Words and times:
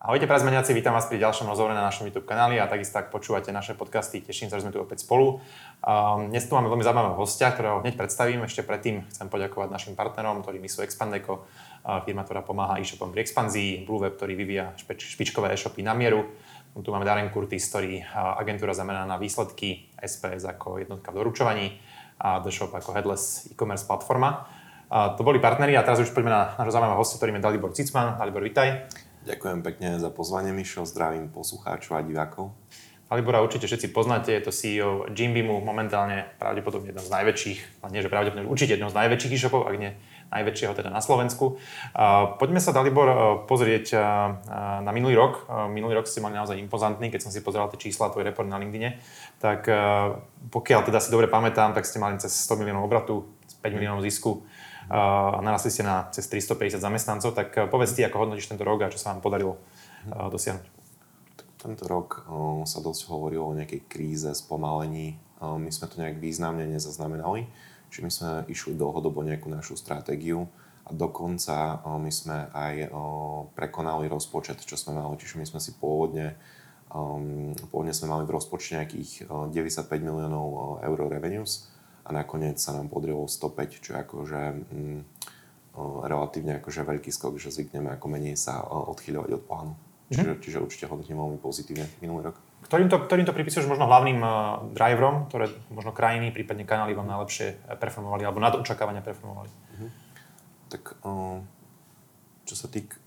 Ahojte 0.00 0.24
prezmeniaci, 0.24 0.72
vítam 0.72 0.96
vás 0.96 1.12
pri 1.12 1.20
ďalšom 1.20 1.44
rozhovore 1.44 1.76
na 1.76 1.84
našom 1.84 2.08
YouTube 2.08 2.24
kanáli 2.24 2.56
a 2.56 2.64
takisto 2.64 2.96
ak 2.96 3.12
počúvate 3.12 3.52
naše 3.52 3.76
podcasty, 3.76 4.24
teším 4.24 4.48
sa, 4.48 4.56
že 4.56 4.64
sme 4.64 4.72
tu 4.72 4.80
opäť 4.80 5.04
spolu. 5.04 5.44
Um, 5.84 6.32
dnes 6.32 6.48
tu 6.48 6.56
máme 6.56 6.72
veľmi 6.72 6.80
zaujímavého 6.80 7.20
hostia, 7.20 7.52
ktorého 7.52 7.84
hneď 7.84 8.00
predstavím. 8.00 8.40
Ešte 8.48 8.64
predtým 8.64 9.04
chcem 9.12 9.28
poďakovať 9.28 9.68
našim 9.68 9.92
partnerom, 9.92 10.40
ktorými 10.40 10.72
sú 10.72 10.80
Expandeco, 10.80 11.44
firma, 12.08 12.24
ktorá 12.24 12.40
pomáha 12.40 12.80
e-shopom 12.80 13.12
pri 13.12 13.28
expanzii, 13.28 13.84
Blueweb, 13.84 14.16
ktorý 14.16 14.40
vyvíja 14.40 14.72
špičkové 14.80 15.52
e-shopy 15.52 15.84
na 15.84 15.92
mieru. 15.92 16.32
Tu 16.72 16.88
máme 16.88 17.04
Darren 17.04 17.28
Curtis, 17.28 17.68
ktorý 17.68 18.00
agentúra 18.40 18.72
zameraná 18.72 19.04
na 19.04 19.20
výsledky, 19.20 19.84
SPS 20.00 20.48
ako 20.48 20.80
jednotka 20.80 21.12
v 21.12 21.20
doručovaní 21.20 21.76
a 22.16 22.40
The 22.40 22.48
Shop 22.48 22.72
ako 22.72 22.96
headless 22.96 23.52
e-commerce 23.52 23.84
platforma. 23.84 24.48
Uh, 24.88 25.12
to 25.20 25.28
boli 25.28 25.44
partneri 25.44 25.76
a 25.76 25.84
teraz 25.84 26.00
už 26.00 26.16
poďme 26.16 26.32
na 26.32 26.42
nášho 26.56 26.72
zaujímavého 26.72 27.00
hostia, 27.04 27.20
ktorým 27.20 27.36
je 27.36 27.44
Dalibor 27.44 27.76
Cicman. 27.76 28.16
Dalibor, 28.16 28.40
vitaj. 28.40 28.88
Ďakujem 29.20 29.60
pekne 29.60 30.00
za 30.00 30.08
pozvanie, 30.08 30.48
Mišo. 30.48 30.88
Zdravím 30.88 31.28
poslucháčov 31.28 31.92
a 31.92 32.00
divákov. 32.00 32.56
Alibora 33.12 33.44
určite 33.44 33.68
všetci 33.68 33.92
poznáte, 33.92 34.32
je 34.32 34.40
to 34.40 34.54
CEO 34.54 35.04
Jimbimu, 35.12 35.60
momentálne 35.60 36.30
pravdepodobne 36.40 36.94
jeden 36.94 37.04
z 37.04 37.10
najväčších, 37.10 37.58
nie 37.92 38.00
že 38.00 38.08
pravdepodobne, 38.08 38.48
určite 38.48 38.80
jedno 38.80 38.88
z 38.88 38.96
najväčších 38.96 39.34
e-shopov, 39.36 39.68
ak 39.68 39.76
nie 39.76 39.92
najväčšieho 40.32 40.72
teda 40.72 40.88
na 40.88 41.04
Slovensku. 41.04 41.60
Poďme 42.40 42.64
sa, 42.64 42.72
Dalibor, 42.72 43.44
pozrieť 43.44 43.98
na 44.80 44.90
minulý 44.94 45.20
rok. 45.20 45.52
Minulý 45.68 46.00
rok 46.00 46.08
ste 46.08 46.24
mali 46.24 46.38
naozaj 46.38 46.56
impozantný, 46.56 47.12
keď 47.12 47.20
som 47.26 47.34
si 47.34 47.44
pozeral 47.44 47.68
tie 47.74 47.92
čísla, 47.92 48.08
tvoj 48.08 48.24
report 48.24 48.48
na 48.48 48.56
LinkedIn. 48.56 48.96
Tak 49.36 49.68
pokiaľ 50.48 50.80
teda 50.88 50.96
si 51.02 51.12
dobre 51.12 51.28
pamätám, 51.28 51.76
tak 51.76 51.84
ste 51.84 52.00
mali 52.00 52.16
cez 52.16 52.32
100 52.46 52.56
miliónov 52.56 52.88
obratu, 52.88 53.28
5 53.60 53.68
miliónov 53.74 54.00
zisku 54.00 54.48
a 54.90 55.38
narastli 55.38 55.70
ste 55.70 55.86
na 55.86 56.10
cez 56.10 56.26
350 56.26 56.82
zamestnancov, 56.82 57.30
tak 57.30 57.54
eh, 57.54 57.70
povedz 57.70 57.94
ty, 57.94 58.02
ako 58.02 58.26
hodnotíš 58.26 58.50
tento 58.50 58.66
rok 58.66 58.82
a 58.82 58.92
čo 58.92 58.98
sa 58.98 59.14
vám 59.14 59.22
podarilo 59.22 59.54
eh, 59.54 60.10
dosiahnuť? 60.10 60.66
Tento 61.62 61.84
rok 61.86 62.26
eh, 62.26 62.66
sa 62.66 62.82
dosť 62.82 63.06
hovorilo 63.06 63.46
o 63.46 63.56
nejakej 63.56 63.86
kríze, 63.86 64.30
spomalení. 64.34 65.16
My 65.40 65.72
sme 65.72 65.88
to 65.88 65.96
nejak 65.96 66.20
významne 66.20 66.68
nezaznamenali, 66.68 67.48
čiže 67.88 68.04
my 68.04 68.12
sme 68.12 68.30
išli 68.52 68.76
dlhodobo 68.76 69.24
nejakú 69.24 69.48
našu 69.48 69.72
stratégiu 69.72 70.44
a 70.84 70.92
dokonca 70.92 71.80
my 71.80 72.12
sme 72.12 72.52
aj 72.52 72.92
prekonali 73.56 74.04
rozpočet, 74.04 74.60
čo 74.60 74.76
sme 74.76 75.00
mali, 75.00 75.16
čiže 75.16 75.40
my 75.40 75.48
sme 75.48 75.60
si 75.64 75.72
pôvodne 75.80 76.36
Um, 76.90 77.54
pôvodne 77.70 77.94
sme 77.94 78.10
mali 78.10 78.26
v 78.26 78.34
rozpočte 78.34 78.74
nejakých 78.74 79.30
95 79.30 79.86
miliónov 80.02 80.82
eur 80.82 80.98
revenues 81.06 81.70
a 82.10 82.26
nakoniec 82.26 82.58
sa 82.58 82.74
nám 82.74 82.90
podrilo 82.90 83.22
105, 83.30 83.78
čo 83.78 83.94
je 83.94 83.98
akože 84.02 84.40
mm, 84.74 85.00
relatívne 86.10 86.58
akože 86.58 86.82
veľký 86.82 87.14
skok, 87.14 87.38
že 87.38 87.54
zvykneme 87.54 87.94
ako 87.94 88.06
menej 88.10 88.34
sa 88.34 88.58
odchyľovať 88.66 89.30
od 89.38 89.42
plánu. 89.46 89.72
Mhm. 89.72 90.14
Čiže, 90.18 90.32
čiže 90.42 90.58
určite 90.58 90.84
hodnotím 90.90 91.22
veľmi 91.22 91.38
pozitívne 91.38 91.86
minulý 92.02 92.34
rok. 92.34 92.36
Ktorým 92.66 92.90
to, 92.90 92.98
ktorým 93.00 93.24
to 93.24 93.32
pripisuješ 93.32 93.70
možno 93.70 93.88
hlavným 93.88 94.20
uh, 94.20 94.62
driverom, 94.74 95.30
ktoré 95.30 95.48
možno 95.72 95.96
krajiny, 95.96 96.34
prípadne 96.34 96.68
kanály 96.68 96.92
vám 96.92 97.08
najlepšie 97.08 97.56
performovali 97.78 98.26
alebo 98.26 98.42
nad 98.42 98.52
očakávania 98.52 99.00
performovali? 99.00 99.48
Uh-huh. 99.48 99.90
Tak 100.68 100.82
uh, 101.02 101.40
čo 102.44 102.54
sa 102.58 102.68
týka 102.68 102.99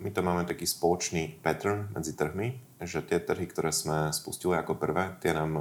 my 0.00 0.10
to 0.10 0.24
máme 0.24 0.48
taký 0.48 0.64
spoločný 0.64 1.44
pattern 1.44 1.92
medzi 1.92 2.16
trhmi, 2.16 2.80
že 2.80 3.04
tie 3.04 3.20
trhy, 3.20 3.44
ktoré 3.44 3.68
sme 3.68 4.08
spustili 4.16 4.56
ako 4.56 4.80
prvé, 4.80 5.20
tie 5.20 5.36
nám 5.36 5.60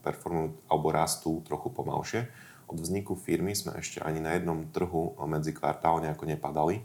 performujú 0.00 0.56
alebo 0.72 0.88
rastú 0.88 1.44
trochu 1.44 1.68
pomalšie. 1.68 2.32
Od 2.68 2.80
vzniku 2.80 3.16
firmy 3.16 3.52
sme 3.52 3.76
ešte 3.76 4.00
ani 4.00 4.24
na 4.24 4.36
jednom 4.36 4.68
trhu 4.72 5.16
medzi 5.28 5.52
kvartálne 5.52 6.08
ako 6.12 6.24
nepadali, 6.24 6.80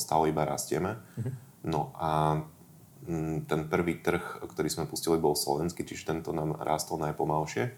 stále 0.00 0.32
iba 0.32 0.48
rastieme. 0.48 0.96
Mhm. 1.20 1.30
No 1.64 1.92
a 1.96 2.40
mm, 3.08 3.48
ten 3.48 3.68
prvý 3.68 4.00
trh, 4.00 4.44
ktorý 4.44 4.68
sme 4.68 4.84
pustili, 4.88 5.16
bol 5.16 5.36
slovenský, 5.36 5.84
čiže 5.84 6.12
tento 6.12 6.32
nám 6.32 6.60
rástol 6.60 7.00
najpomalšie. 7.04 7.72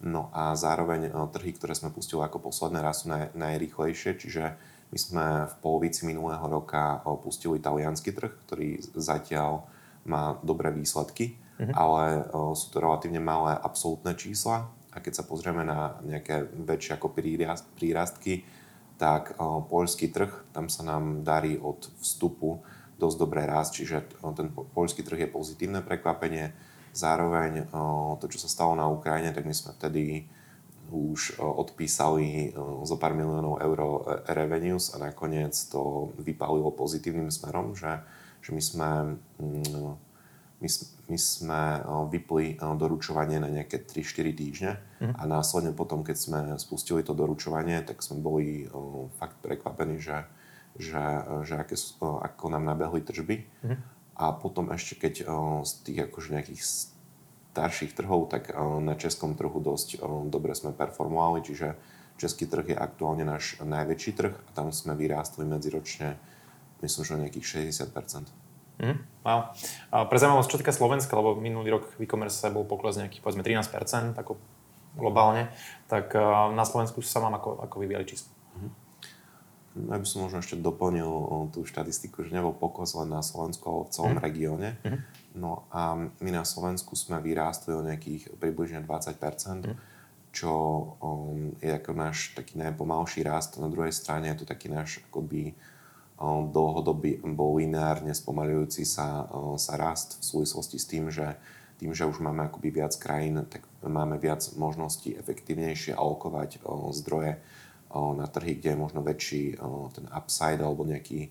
No 0.00 0.32
a 0.32 0.56
zároveň 0.56 1.12
trhy, 1.30 1.54
ktoré 1.54 1.76
sme 1.76 1.92
pustili 1.92 2.24
ako 2.24 2.40
posledné, 2.40 2.80
rastú 2.80 3.12
naj, 3.12 3.36
najrýchlejšie, 3.36 4.16
čiže 4.16 4.56
my 4.90 4.98
sme 4.98 5.26
v 5.46 5.54
polovici 5.62 6.02
minulého 6.02 6.42
roka 6.50 6.98
pustili 7.22 7.62
talianský 7.62 8.10
trh, 8.10 8.32
ktorý 8.46 8.82
zatiaľ 8.98 9.62
má 10.02 10.34
dobré 10.42 10.74
výsledky, 10.74 11.38
mm-hmm. 11.38 11.74
ale 11.78 12.26
sú 12.58 12.74
to 12.74 12.82
relatívne 12.82 13.22
malé 13.22 13.54
absolútne 13.54 14.18
čísla 14.18 14.66
a 14.90 14.98
keď 14.98 15.22
sa 15.22 15.28
pozrieme 15.30 15.62
na 15.62 15.94
nejaké 16.02 16.50
väčšie 16.50 16.98
ako 16.98 17.14
prírastky, 17.78 18.42
tak 18.98 19.38
poľský 19.70 20.10
trh, 20.10 20.50
tam 20.50 20.66
sa 20.66 20.82
nám 20.82 21.22
darí 21.22 21.54
od 21.56 21.86
vstupu 22.02 22.58
dosť 23.00 23.16
dobré 23.16 23.48
rast, 23.48 23.78
čiže 23.78 24.10
ten 24.36 24.52
poľský 24.52 25.06
trh 25.06 25.24
je 25.24 25.30
pozitívne 25.32 25.80
prekvapenie. 25.80 26.52
Zároveň 26.92 27.70
to, 28.18 28.26
čo 28.28 28.42
sa 28.42 28.50
stalo 28.50 28.74
na 28.74 28.90
Ukrajine, 28.90 29.30
tak 29.30 29.46
my 29.46 29.54
sme 29.54 29.72
vtedy 29.78 30.26
už 30.90 31.38
e, 31.38 31.42
odpísali 31.42 32.26
e, 32.26 32.58
zo 32.84 32.96
pár 32.98 33.14
miliónov 33.14 33.62
eur 33.62 33.78
e, 33.78 33.90
revenues 34.34 34.92
a 34.92 35.00
nakoniec 35.00 35.54
to 35.70 36.10
vypálilo 36.18 36.74
pozitívnym 36.74 37.30
smerom, 37.30 37.78
že, 37.78 38.02
že 38.42 38.50
my 38.50 38.62
sme 38.62 38.90
mm, 39.38 40.10
my, 40.60 40.68
my 41.08 41.16
sme 41.16 41.62
vypli 42.12 42.60
doručovanie 42.60 43.40
na 43.40 43.48
nejaké 43.48 43.80
3-4 43.80 44.36
týždne 44.36 44.72
mm. 45.00 45.16
a 45.16 45.22
následne 45.24 45.72
potom, 45.72 46.04
keď 46.04 46.16
sme 46.20 46.40
spustili 46.60 47.00
to 47.00 47.16
doručovanie, 47.16 47.80
tak 47.80 48.04
sme 48.04 48.20
boli 48.20 48.68
fakt 49.16 49.40
prekvapení, 49.40 49.96
že, 49.96 50.28
že, 50.76 51.00
že 51.48 51.56
aké, 51.56 51.80
ako 52.04 52.52
nám 52.52 52.68
nabehli 52.68 53.00
tržby. 53.00 53.48
Mm. 53.64 53.80
A 54.20 54.36
potom 54.36 54.68
ešte 54.68 55.00
keď 55.00 55.24
z 55.64 55.72
tých 55.80 56.12
akože 56.12 56.28
nejakých 56.28 56.60
starších 57.50 57.98
trhov, 57.98 58.30
tak 58.30 58.50
eh, 58.50 58.56
na 58.58 58.94
českom 58.94 59.34
trhu 59.34 59.58
dosť 59.58 59.88
eh, 59.98 60.00
dobre 60.30 60.54
sme 60.54 60.70
performovali, 60.70 61.42
čiže 61.42 61.74
český 62.20 62.46
trh 62.46 62.74
je 62.74 62.78
aktuálne 62.78 63.26
náš 63.26 63.58
najväčší 63.64 64.12
trh 64.14 64.34
a 64.34 64.50
tam 64.54 64.70
sme 64.70 64.94
vyrástli 64.94 65.42
medziročne 65.48 66.16
myslím, 66.80 67.04
že 67.04 67.20
nejakých 67.28 67.46
60%. 67.76 68.24
Mm, 68.80 68.96
wow. 69.28 69.52
A 69.92 70.08
pre 70.08 70.16
zaujímavosť, 70.16 70.48
čo 70.48 70.60
týka 70.64 70.72
Slovenska, 70.72 71.12
lebo 71.12 71.36
minulý 71.36 71.76
rok 71.76 71.92
v 72.00 72.08
e-commerce 72.08 72.40
bol 72.48 72.64
pokles 72.64 72.96
nejakých 72.96 73.20
povedzme 73.20 73.44
13%, 73.44 74.16
ako 74.16 74.40
globálne, 74.96 75.52
tak 75.90 76.14
eh, 76.16 76.22
na 76.54 76.64
Slovensku 76.64 77.04
sa 77.04 77.20
vám 77.20 77.36
ako, 77.36 77.60
ako 77.66 77.76
vyvíjali 77.82 78.06
čísla? 78.08 78.40
Ja 79.70 80.02
by 80.02 80.06
som 80.06 80.26
možno 80.26 80.42
ešte 80.42 80.58
doplnil 80.58 81.06
tú 81.54 81.62
štatistiku, 81.62 82.26
že 82.26 82.34
nebol 82.34 82.50
pokles 82.50 82.90
len 82.98 83.06
na 83.06 83.22
Slovensku, 83.22 83.62
ale 83.70 83.86
v 83.86 83.92
celom 83.94 84.14
mm. 84.18 84.22
regióne. 84.26 84.68
Mm. 84.82 84.98
No 85.34 85.70
a 85.70 85.94
my 85.96 86.30
na 86.34 86.42
Slovensku 86.42 86.98
sme 86.98 87.22
vyrástli 87.22 87.70
o 87.74 87.86
nejakých 87.86 88.34
približne 88.38 88.82
20%, 88.82 89.70
mm. 89.70 89.76
čo 90.34 90.52
um, 90.98 91.54
je 91.62 91.70
ako 91.70 91.92
náš 91.94 92.34
taký 92.34 92.58
najpomalší 92.58 93.22
rast. 93.22 93.58
Na 93.62 93.70
druhej 93.70 93.94
strane 93.94 94.30
je 94.34 94.42
to 94.42 94.46
taký 94.46 94.66
náš 94.66 94.98
akoby 95.06 95.54
um, 96.18 96.50
dlhodobý 96.50 97.22
bol 97.22 97.62
lineárne 97.62 98.10
spomalujúci 98.10 98.82
sa, 98.82 99.30
um, 99.30 99.54
sa 99.54 99.78
rast 99.78 100.18
v 100.18 100.24
súvislosti 100.26 100.76
s 100.82 100.86
tým, 100.90 101.06
že 101.14 101.38
tým, 101.78 101.96
že 101.96 102.04
už 102.04 102.20
máme 102.20 102.44
akoby 102.44 102.76
viac 102.76 102.92
krajín, 103.00 103.40
tak 103.48 103.64
máme 103.80 104.20
viac 104.20 104.44
možností 104.58 105.16
efektívnejšie 105.16 105.96
alokovať 105.96 106.60
um, 106.66 106.90
zdroje 106.90 107.40
na 107.90 108.26
trhy, 108.30 108.54
kde 108.54 108.70
je 108.70 108.78
možno 108.78 109.02
väčší 109.02 109.58
ten 109.90 110.06
upside 110.14 110.62
alebo 110.62 110.86
nejaký, 110.86 111.26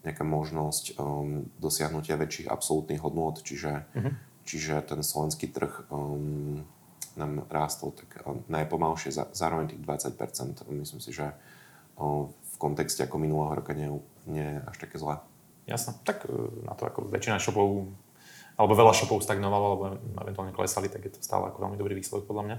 nejaká 0.00 0.24
možnosť 0.24 0.96
um, 0.96 1.48
dosiahnutia 1.60 2.16
väčších 2.16 2.48
absolútnych 2.48 3.04
hodnôt, 3.04 3.36
čiže, 3.36 3.84
uh-huh. 3.84 4.12
čiže 4.48 4.80
ten 4.88 5.04
slovenský 5.04 5.52
trh 5.52 5.92
um, 5.92 6.64
nám 7.20 7.44
rástol 7.52 7.92
tak 7.92 8.24
um, 8.24 8.40
najpomalšie, 8.48 9.12
za, 9.12 9.28
zároveň 9.36 9.76
tých 9.76 9.82
20%. 9.84 10.64
Myslím 10.72 11.00
si, 11.04 11.12
že 11.12 11.36
um, 12.00 12.32
v 12.32 12.56
kontexte 12.56 13.04
ako 13.04 13.20
minulého 13.20 13.60
roka 13.60 13.76
nie, 13.76 13.92
nie 14.24 14.60
až 14.64 14.76
také 14.80 14.96
zlé. 14.96 15.20
Jasné, 15.70 15.94
tak 16.02 16.26
e, 16.26 16.34
na 16.66 16.74
to 16.74 16.88
ako 16.88 17.06
väčšina 17.06 17.38
shopov 17.38 17.86
alebo 18.60 18.76
veľa 18.76 18.92
shopov 18.92 19.24
stagnovalo, 19.24 19.64
alebo 19.72 19.84
eventuálne 20.20 20.52
klesali, 20.52 20.92
tak 20.92 21.08
je 21.08 21.16
to 21.16 21.24
stále 21.24 21.48
ako 21.48 21.64
veľmi 21.64 21.80
dobrý 21.80 21.96
výsledok 21.96 22.28
podľa 22.28 22.44
mňa. 22.44 22.56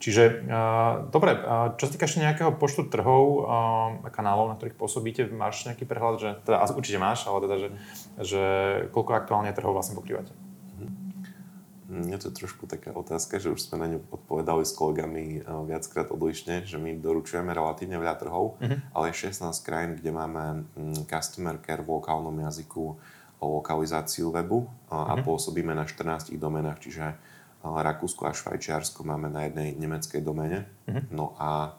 Čiže, 0.00 0.22
uh, 0.48 1.12
dobre, 1.12 1.36
uh, 1.36 1.76
čo 1.76 1.84
sa 1.84 1.92
týka 1.92 2.08
ešte 2.08 2.24
nejakého 2.24 2.56
počtu 2.56 2.88
trhov 2.88 3.44
a 3.44 3.58
uh, 3.92 4.08
kanálov, 4.08 4.48
na 4.48 4.56
ktorých 4.56 4.80
pôsobíte, 4.80 5.28
máš 5.28 5.68
nejaký 5.68 5.84
prehľad, 5.84 6.16
že, 6.16 6.30
teda 6.48 6.64
určite 6.72 6.96
máš, 6.96 7.28
ale 7.28 7.44
teda, 7.44 7.56
že, 7.60 7.68
že 8.24 8.42
koľko 8.96 9.12
aktuálne 9.20 9.52
trhov 9.52 9.76
vlastne 9.76 10.00
pokrývate? 10.00 10.32
Mhm. 11.92 12.08
Je 12.08 12.18
to 12.24 12.32
trošku 12.32 12.64
taká 12.64 12.96
otázka, 12.96 13.36
že 13.36 13.52
už 13.52 13.60
sme 13.60 13.84
na 13.84 13.86
ňu 13.92 14.00
odpovedali 14.08 14.64
s 14.64 14.72
kolegami 14.72 15.44
viackrát 15.68 16.08
odlišne, 16.08 16.64
že 16.64 16.80
my 16.80 16.96
doručujeme 16.96 17.52
relatívne 17.52 18.00
veľa 18.00 18.16
trhov, 18.16 18.56
mm-hmm. 18.64 18.96
ale 18.96 19.12
je 19.12 19.28
16 19.28 19.52
krajín, 19.60 19.92
kde 20.00 20.10
máme 20.10 20.64
mm, 20.72 21.04
customer 21.04 21.60
care 21.60 21.84
v 21.84 21.92
lokálnom 22.00 22.34
jazyku, 22.48 22.96
lokalizáciu 23.44 24.32
webu 24.32 24.64
a 24.88 25.12
mm-hmm. 25.12 25.24
pôsobíme 25.24 25.72
na 25.76 25.84
14 25.84 26.32
domenách, 26.40 26.80
čiže 26.84 27.16
Rakúsko 27.64 28.28
a 28.28 28.36
Švajčiarsko 28.36 29.08
máme 29.08 29.32
na 29.32 29.48
jednej 29.48 29.72
nemeckej 29.76 30.20
domene. 30.20 30.68
Mm-hmm. 30.84 31.12
No 31.16 31.32
a 31.40 31.76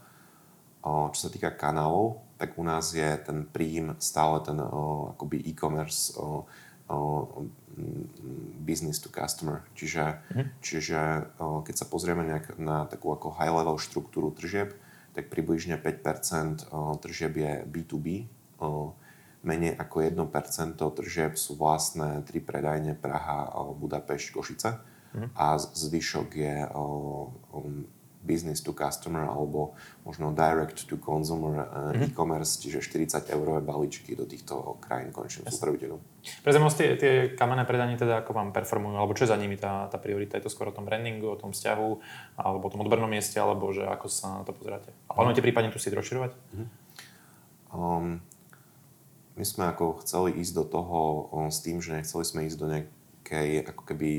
čo 0.86 1.18
sa 1.18 1.30
týka 1.30 1.54
kanálov, 1.54 2.22
tak 2.38 2.58
u 2.58 2.64
nás 2.66 2.94
je 2.94 3.06
ten 3.22 3.46
príjm 3.46 3.98
stále 3.98 4.42
ten 4.46 4.58
akoby 5.14 5.42
e-commerce 5.46 6.14
business 8.62 9.02
to 9.02 9.10
customer. 9.10 9.66
Čiže, 9.74 10.04
mm-hmm. 10.06 10.48
čiže 10.62 11.00
keď 11.38 11.76
sa 11.78 11.86
pozrieme 11.90 12.22
nejak 12.26 12.62
na 12.62 12.86
takú 12.86 13.10
ako 13.14 13.34
high 13.38 13.54
level 13.54 13.82
štruktúru 13.82 14.30
tržieb, 14.34 14.74
tak 15.16 15.30
približne 15.32 15.80
5% 15.80 16.70
tržieb 17.02 17.34
je 17.40 17.52
B2B, 17.66 18.08
menej 19.46 19.78
ako 19.78 20.02
1% 20.02 20.76
tržieb 20.76 21.38
sú 21.38 21.54
vlastné 21.56 22.26
tri 22.26 22.42
predajne 22.42 22.98
Praha, 22.98 23.54
Budapešť, 23.78 24.28
Košice 24.34 24.70
mm-hmm. 24.82 25.30
a 25.38 25.46
zvyšok 25.62 26.30
je 26.34 26.56
business 28.26 28.66
to 28.66 28.74
customer 28.74 29.30
alebo 29.30 29.78
možno 30.02 30.34
direct 30.34 30.90
to 30.90 30.98
consumer 30.98 31.62
mm-hmm. 31.62 32.10
e-commerce, 32.10 32.58
čiže 32.58 32.82
40 32.82 33.30
eurové 33.30 33.62
balíčky 33.62 34.18
do 34.18 34.26
týchto 34.26 34.82
krajín 34.82 35.14
konečným 35.14 35.46
yes. 35.46 35.54
spotrebiteľom. 35.62 36.02
Pre 36.42 36.52
tie, 36.74 36.98
tie 36.98 37.14
kamenné 37.38 37.70
predanie 37.70 38.02
teda 38.02 38.26
ako 38.26 38.34
vám 38.34 38.50
performujú, 38.50 38.98
alebo 38.98 39.14
čo 39.14 39.30
je 39.30 39.32
za 39.32 39.38
nimi 39.38 39.62
tá, 39.62 39.86
tá 39.94 40.02
priorita? 40.02 40.42
Je 40.42 40.50
to 40.50 40.52
skôr 40.52 40.74
o 40.74 40.76
tom 40.76 40.90
brandingu, 40.90 41.30
o 41.30 41.38
tom 41.38 41.54
vzťahu, 41.54 41.90
alebo 42.42 42.64
o 42.66 42.72
tom 42.74 42.82
odbernom 42.82 43.08
mieste, 43.14 43.38
alebo 43.38 43.70
že 43.70 43.86
ako 43.86 44.10
sa 44.10 44.42
na 44.42 44.44
to 44.44 44.58
pozeráte? 44.58 44.90
A 45.06 45.14
plánujete 45.14 45.46
prípadne 45.46 45.70
tu 45.70 45.78
si 45.78 45.94
rozširovať? 45.94 46.34
Mm-hmm. 46.34 46.68
Um, 47.78 48.26
my 49.36 49.44
sme 49.44 49.68
ako 49.68 50.00
chceli 50.04 50.40
ísť 50.40 50.54
do 50.56 50.66
toho 50.66 51.00
s 51.52 51.60
tým, 51.60 51.84
že 51.84 51.96
nechceli 51.96 52.24
sme 52.24 52.48
ísť 52.48 52.58
do 52.60 52.68
nejakej 52.72 53.50
ako 53.68 53.84
keby 53.84 54.12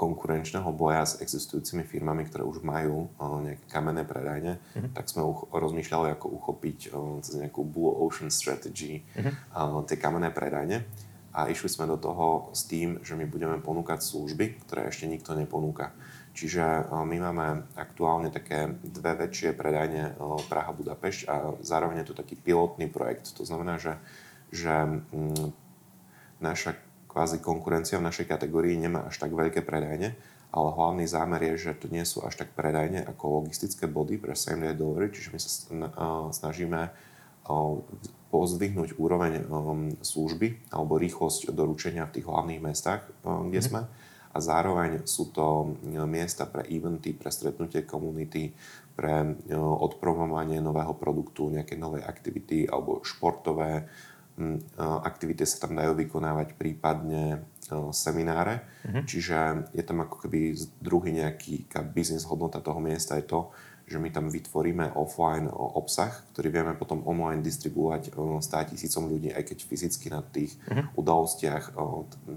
konkurenčného 0.00 0.72
boja 0.72 1.04
s 1.04 1.20
existujúcimi 1.20 1.84
firmami, 1.84 2.24
ktoré 2.24 2.40
už 2.40 2.64
majú 2.64 3.12
nejaké 3.20 3.68
kamenné 3.68 4.08
predajne, 4.08 4.56
mm-hmm. 4.56 4.96
tak 4.96 5.12
sme 5.12 5.28
uch- 5.28 5.52
rozmýšľali, 5.52 6.16
ako 6.16 6.26
uchopiť 6.40 6.78
cez 7.20 7.36
nejakú 7.36 7.60
Blue 7.68 7.92
Ocean 8.00 8.32
Strategy 8.32 9.04
mm-hmm. 9.04 9.84
tie 9.84 10.00
kamenné 10.00 10.32
predajne. 10.32 10.88
A 11.30 11.46
išli 11.46 11.70
sme 11.70 11.86
do 11.86 11.94
toho 11.94 12.50
s 12.50 12.66
tým, 12.66 12.98
že 13.06 13.14
my 13.14 13.22
budeme 13.22 13.60
ponúkať 13.62 14.02
služby, 14.02 14.66
ktoré 14.66 14.90
ešte 14.90 15.06
nikto 15.06 15.36
neponúka. 15.38 15.94
Čiže 16.30 16.94
my 16.94 17.16
máme 17.18 17.46
aktuálne 17.74 18.30
také 18.30 18.70
dve 18.86 19.18
väčšie 19.26 19.50
predajne 19.52 20.14
Praha 20.46 20.70
Budapešť 20.70 21.20
a 21.26 21.34
zároveň 21.58 22.02
je 22.02 22.14
to 22.14 22.18
taký 22.18 22.38
pilotný 22.38 22.86
projekt. 22.86 23.34
To 23.34 23.42
znamená, 23.42 23.82
že, 23.82 23.98
že 24.54 24.70
mm, 24.70 25.50
naša 26.38 26.78
kvázi 27.10 27.42
konkurencia 27.42 27.98
v 27.98 28.06
našej 28.06 28.30
kategórii 28.30 28.78
nemá 28.78 29.10
až 29.10 29.18
tak 29.18 29.34
veľké 29.34 29.66
predajne, 29.66 30.14
ale 30.54 30.68
hlavný 30.70 31.06
zámer 31.10 31.42
je, 31.54 31.70
že 31.70 31.78
to 31.78 31.90
nie 31.90 32.06
sú 32.06 32.22
až 32.22 32.46
tak 32.46 32.54
predajne 32.54 33.02
ako 33.06 33.42
logistické 33.42 33.90
body 33.90 34.18
pre 34.18 34.38
same 34.38 34.70
day 34.70 34.74
delivery, 34.74 35.10
čiže 35.10 35.34
my 35.34 35.38
sa 35.42 35.50
snažíme 36.30 36.80
pozdvihnúť 38.30 38.94
úroveň 38.94 39.42
služby 39.98 40.70
alebo 40.70 41.02
rýchlosť 41.02 41.50
doručenia 41.50 42.06
v 42.06 42.14
tých 42.18 42.26
hlavných 42.30 42.62
mestách, 42.62 43.02
kde 43.26 43.60
mhm. 43.62 43.66
sme. 43.66 43.80
A 44.30 44.38
zároveň 44.38 45.06
sú 45.10 45.34
to 45.34 45.74
miesta 46.06 46.46
pre 46.46 46.62
eventy, 46.70 47.18
pre 47.18 47.34
stretnutie 47.34 47.82
komunity, 47.82 48.54
pre 48.94 49.36
odpromovanie 49.58 50.62
nového 50.62 50.94
produktu, 50.94 51.50
nejaké 51.50 51.74
novej 51.74 52.06
aktivity 52.06 52.70
alebo 52.70 53.02
športové 53.02 53.90
aktivity 55.04 55.44
sa 55.44 55.66
tam 55.66 55.76
dajú 55.76 55.92
vykonávať 55.98 56.56
prípadne 56.56 57.44
semináre. 57.92 58.64
Mm-hmm. 58.86 59.04
Čiže 59.04 59.38
je 59.76 59.84
tam 59.84 60.00
ako 60.00 60.16
keby 60.24 60.56
druhý 60.80 61.12
nejaký 61.12 61.68
biznis 61.92 62.24
hodnota 62.24 62.62
toho 62.64 62.80
miesta 62.80 63.20
je 63.20 63.28
to, 63.28 63.52
že 63.90 63.98
my 63.98 64.14
tam 64.14 64.30
vytvoríme 64.30 64.94
offline 64.94 65.50
obsah, 65.50 66.14
ktorý 66.30 66.54
vieme 66.54 66.78
potom 66.78 67.02
online 67.02 67.42
distribuovať 67.42 68.14
100 68.14 68.70
tisícom 68.70 69.10
ľudí, 69.10 69.34
aj 69.34 69.50
keď 69.50 69.58
fyzicky 69.66 70.06
na 70.14 70.22
tých 70.22 70.54
mm-hmm. 70.70 70.94
udalostiach 70.94 71.74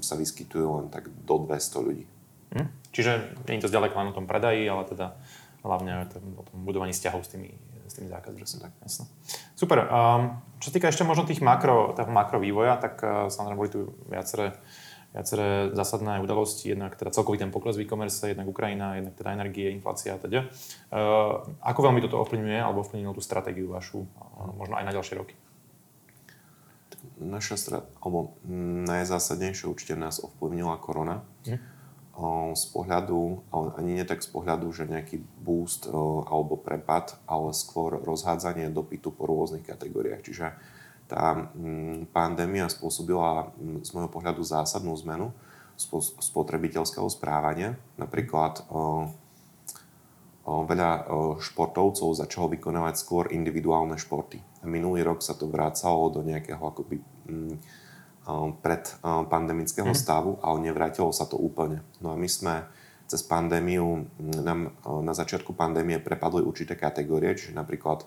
sa 0.01 0.15
vyskytujú 0.17 0.81
len 0.81 0.88
tak 0.89 1.13
do 1.13 1.35
200 1.45 1.85
ľudí. 1.85 2.09
Mm. 2.57 2.69
Čiže 2.89 3.11
nie 3.45 3.61
je 3.61 3.65
to 3.65 3.71
zďaleka 3.71 3.94
len 3.94 4.09
o 4.09 4.17
tom 4.17 4.25
predaji, 4.25 4.65
ale 4.65 4.85
teda 4.89 5.13
hlavne 5.61 6.09
o 6.38 6.44
tom 6.44 6.57
budovaní 6.65 6.94
vzťahov 6.94 7.21
s 7.21 7.29
tými 7.38 7.53
s 7.94 8.01
tými 8.01 8.09
zákazníkmi. 8.09 8.57
Tak, 8.57 8.73
jasno. 8.81 9.05
Super. 9.53 9.85
Um, 9.85 10.41
čo 10.57 10.73
sa 10.73 10.73
týka 10.73 10.89
ešte 10.89 11.05
možno 11.05 11.29
tých 11.29 11.45
makro, 11.45 11.94
toho 11.94 12.09
makro 12.09 12.41
vývoja, 12.41 12.81
tak 12.81 12.97
uh, 13.05 13.29
samozrejme 13.29 13.59
boli 13.61 13.69
tu 13.69 13.94
viaceré, 14.09 14.57
viaceré 15.13 15.69
zásadné 15.77 16.18
udalosti, 16.19 16.74
jednak 16.74 16.98
teda 16.98 17.13
celkový 17.13 17.38
ten 17.38 17.54
pokles 17.54 17.77
v 17.77 17.86
e-commerce, 17.86 18.33
jednak 18.33 18.50
Ukrajina, 18.50 18.98
jednak 18.98 19.13
teda 19.13 19.30
energie, 19.38 19.69
inflácia 19.69 20.18
a 20.18 20.19
teda. 20.19 20.50
Uh, 20.89 21.45
ako 21.62 21.80
veľmi 21.86 22.01
toto 22.01 22.18
ovplyvňuje 22.25 22.60
alebo 22.60 22.81
ovplyvnilo 22.81 23.13
tú 23.13 23.21
stratégiu 23.21 23.69
vašu, 23.69 24.04
uh, 24.04 24.51
možno 24.57 24.81
aj 24.81 24.86
na 24.89 24.94
ďalšie 24.94 25.15
roky? 25.21 25.38
Naša 27.21 27.56
strat, 27.62 27.86
alebo 28.01 28.33
najzásadnejšie 28.89 29.69
určite 29.69 29.94
nás 29.94 30.18
ovplyvnila 30.18 30.81
korona. 30.81 31.21
Hm 31.45 31.74
z 32.54 32.65
pohľadu, 32.69 33.42
ale 33.50 33.74
ani 33.81 33.98
nie 33.98 34.06
tak 34.06 34.21
z 34.21 34.30
pohľadu, 34.30 34.69
že 34.69 34.86
nejaký 34.86 35.18
boost 35.42 35.89
alebo 35.89 36.54
prepad, 36.54 37.18
ale 37.25 37.57
skôr 37.57 37.98
rozhádzanie 38.06 38.69
dopytu 38.69 39.10
po 39.10 39.25
rôznych 39.25 39.65
kategóriách. 39.65 40.21
Čiže 40.21 40.54
tá 41.13 41.54
mm, 41.54 42.10
pandémia 42.10 42.65
spôsobila 42.65 43.54
mm, 43.54 43.86
z 43.86 43.89
môjho 43.94 44.10
pohľadu 44.10 44.42
zásadnú 44.42 44.98
zmenu 45.06 45.30
spotrebiteľského 46.21 47.10
správania. 47.10 47.77
Napríklad 47.98 48.62
veľa 50.45 50.92
športovcov 51.42 52.13
začalo 52.13 52.54
vykonávať 52.54 52.94
skôr 53.01 53.33
individuálne 53.33 53.98
športy. 53.98 54.38
Minulý 54.69 55.01
rok 55.01 55.25
sa 55.25 55.33
to 55.33 55.50
vrácalo 55.50 56.13
do 56.13 56.21
nejakého 56.21 56.62
akoby 56.62 57.01
mm, 57.01 57.56
pred 58.62 58.86
pandemického 59.04 59.92
mm. 59.92 59.98
stavu, 59.98 60.38
ale 60.45 60.69
nevrátilo 60.69 61.10
sa 61.10 61.25
to 61.25 61.42
úplne. 61.42 61.81
No 62.06 62.13
a 62.13 62.21
my 62.21 62.30
sme 62.30 62.69
cez 63.10 63.25
pandémiu, 63.25 64.07
nám 64.45 64.77
na 65.04 65.13
začiatku 65.13 65.57
pandémie 65.57 66.00
prepadli 66.00 66.45
určité 66.45 66.77
kategórie, 66.77 67.36
čiže 67.36 67.57
napríklad 67.57 68.06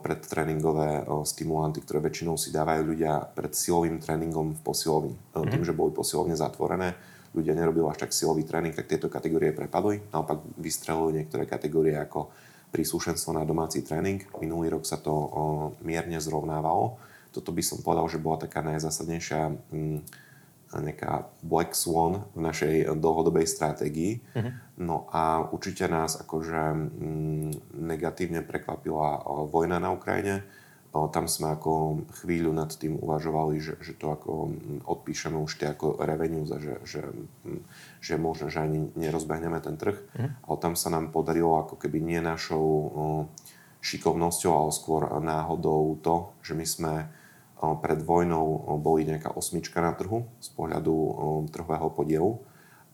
predtréningové 0.00 1.04
uh, 1.04 1.20
stimulanty, 1.22 1.84
ktoré 1.84 2.00
väčšinou 2.00 2.40
si 2.40 2.48
dávajú 2.48 2.96
ľudia 2.96 3.28
pred 3.36 3.52
silovým 3.52 4.00
tréningom 4.00 4.56
v 4.56 4.60
posilovni. 4.64 5.14
Mm. 5.36 5.52
Tým, 5.52 5.64
že 5.68 5.76
boli 5.76 5.92
posilovne 5.92 6.32
zatvorené, 6.32 6.96
ľudia 7.36 7.52
nerobili 7.52 7.84
až 7.84 8.08
tak 8.08 8.16
silový 8.16 8.48
tréning, 8.48 8.72
tak 8.72 8.88
tieto 8.88 9.12
kategórie 9.12 9.52
prepadli. 9.52 10.00
Naopak 10.10 10.40
vystrelujú 10.56 11.12
niektoré 11.12 11.44
kategórie 11.44 11.94
ako 11.94 12.32
príslušenstvo 12.72 13.36
na 13.36 13.44
domáci 13.44 13.84
tréning. 13.84 14.24
Minulý 14.40 14.80
rok 14.80 14.88
sa 14.88 14.96
to 14.96 15.12
uh, 15.12 15.28
mierne 15.84 16.16
zrovnávalo 16.16 17.10
toto 17.30 17.54
by 17.54 17.62
som 17.62 17.78
povedal, 17.80 18.06
že 18.10 18.18
bola 18.18 18.42
taká 18.42 18.60
najzásadnejšia 18.66 19.40
mm, 19.70 19.98
nejaká 20.70 21.26
black 21.42 21.74
swan 21.74 22.30
v 22.38 22.46
našej 22.46 22.74
dlhodobej 22.94 23.50
stratégii. 23.50 24.22
Uh-huh. 24.22 24.52
No 24.78 25.10
a 25.10 25.42
určite 25.50 25.90
nás 25.90 26.14
akože 26.14 26.62
mm, 26.74 27.74
negatívne 27.74 28.46
prekvapila 28.46 29.26
vojna 29.50 29.82
na 29.82 29.90
Ukrajine. 29.90 30.46
Tam 30.90 31.30
sme 31.30 31.54
ako 31.54 32.02
chvíľu 32.22 32.50
nad 32.50 32.70
tým 32.74 32.98
uvažovali, 32.98 33.62
že, 33.62 33.78
že 33.82 33.94
to 33.98 34.14
ako 34.14 34.50
mm, 34.50 34.86
odpíšeme 34.86 35.38
už 35.42 35.58
tie 35.58 35.74
ako 35.74 35.98
revenues 36.02 36.54
a 36.54 36.62
že, 36.62 36.78
že, 36.86 37.02
že 37.98 38.14
možno, 38.14 38.46
že 38.50 38.62
ani 38.62 38.94
nerozbehneme 38.94 39.58
ten 39.58 39.74
trh. 39.74 39.98
Uh-huh. 39.98 40.30
Ale 40.46 40.56
tam 40.62 40.74
sa 40.78 40.94
nám 40.94 41.10
podarilo 41.10 41.58
ako 41.58 41.74
keby 41.82 41.98
nie 41.98 42.22
našou 42.22 42.66
šikovnosťou, 43.80 44.52
ale 44.54 44.70
skôr 44.70 45.02
náhodou 45.18 45.98
to, 45.98 46.36
že 46.46 46.52
my 46.54 46.66
sme 46.68 46.94
pred 47.60 48.00
vojnou 48.00 48.64
boli 48.80 49.04
nejaká 49.04 49.36
osmička 49.36 49.84
na 49.84 49.92
trhu 49.92 50.24
z 50.40 50.48
pohľadu 50.56 50.94
trhového 51.52 51.92
podielu 51.92 52.40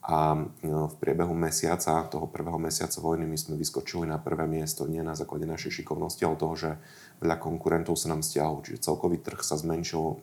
a 0.06 0.38
v 0.62 0.94
priebehu 1.02 1.35
mesiaca, 1.35 2.06
toho 2.06 2.30
prvého 2.30 2.62
mesiaca 2.62 2.94
vojny, 3.02 3.26
my 3.26 3.35
sme 3.35 3.58
vyskočili 3.58 4.06
na 4.06 4.23
prvé 4.23 4.46
miesto 4.46 4.87
nie 4.87 5.02
na 5.02 5.18
základe 5.18 5.50
našej 5.50 5.82
šikovnosti, 5.82 6.23
ale 6.23 6.38
toho, 6.38 6.54
že 6.54 6.70
veľa 7.18 7.42
konkurentov 7.42 7.99
sa 7.99 8.14
nám 8.14 8.23
stiahol. 8.23 8.62
Čiže 8.62 8.87
celkový 8.87 9.18
trh 9.18 9.42
sa 9.42 9.58
zmenšil 9.58 10.23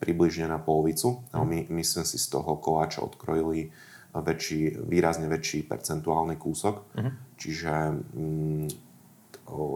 približne 0.00 0.48
na 0.48 0.56
polovicu 0.56 1.20
a 1.36 1.44
my, 1.44 1.68
my 1.68 1.82
sme 1.84 2.04
si 2.08 2.16
z 2.16 2.32
toho 2.32 2.56
koláča 2.56 3.04
odkrojili 3.04 3.76
väčší, 4.16 4.80
výrazne 4.88 5.28
väčší 5.28 5.68
percentuálny 5.68 6.40
kúsok. 6.40 6.74
Uh-huh. 6.96 7.12
Čiže 7.36 7.72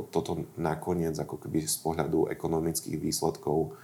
toto 0.08 0.48
nakoniec 0.56 1.12
ako 1.12 1.36
keby 1.44 1.68
z 1.68 1.76
pohľadu 1.84 2.32
ekonomických 2.32 2.96
výsledkov 2.96 3.76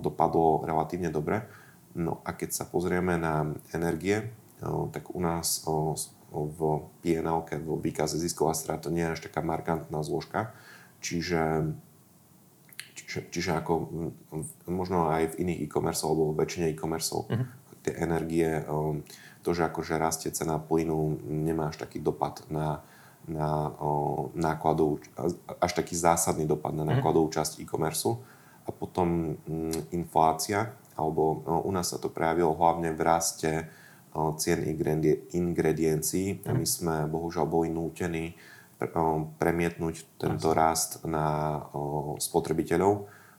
dopadlo 0.00 0.64
relatívne 0.64 1.08
dobre. 1.08 1.44
No 1.96 2.20
a 2.28 2.36
keď 2.36 2.52
sa 2.52 2.64
pozrieme 2.68 3.16
na 3.16 3.56
energie, 3.72 4.28
tak 4.92 5.12
u 5.12 5.20
nás 5.20 5.64
v 6.32 6.60
PNL, 7.00 7.48
v 7.48 7.80
výkaze 7.80 8.20
zisková 8.20 8.52
strata, 8.52 8.92
nie 8.92 9.04
je 9.08 9.12
až 9.16 9.20
taká 9.28 9.40
markantná 9.40 10.04
zložka. 10.04 10.52
Čiže, 11.00 11.72
čiže, 12.92 13.20
čiže 13.32 13.50
ako 13.56 13.72
možno 14.68 15.08
aj 15.08 15.32
v 15.32 15.38
iných 15.48 15.68
e-commerce 15.68 16.04
alebo 16.04 16.32
v 16.32 16.44
väčšine 16.44 16.66
e-commerce 16.72 17.12
uh-huh. 17.16 17.46
tie 17.84 17.94
energie, 17.96 18.64
to, 19.40 19.50
že 19.54 19.70
akože 19.70 19.96
rastie 19.96 20.34
cena 20.34 20.58
plynu, 20.58 21.22
nemá 21.24 21.70
až 21.72 21.80
taký 21.80 22.02
dopad 22.02 22.42
na 22.50 22.82
na 23.26 23.74
o, 23.78 24.30
nákladovú, 24.34 25.02
až 25.58 25.72
taký 25.74 25.98
zásadný 25.98 26.46
dopad 26.46 26.74
na 26.74 26.86
mhm. 26.86 26.98
nákladovú 26.98 27.30
časť 27.30 27.62
e-commerce. 27.62 28.14
A 28.66 28.74
potom 28.74 29.38
m, 29.46 29.70
mm, 29.70 29.94
inflácia 29.94 30.74
alebo 30.96 31.44
u 31.44 31.70
nás 31.70 31.92
sa 31.92 32.00
to 32.00 32.08
prejavilo 32.08 32.56
hlavne 32.56 32.88
v 32.96 33.00
raste 33.04 33.68
cien 34.40 34.64
ingrediencií. 35.36 36.40
My 36.48 36.64
sme 36.64 37.04
bohužiaľ 37.04 37.44
boli 37.44 37.68
nútení 37.68 38.32
premietnúť 39.36 40.16
tento 40.16 40.56
rast 40.56 41.04
na 41.04 41.60
spotrebiteľov. 42.16 42.92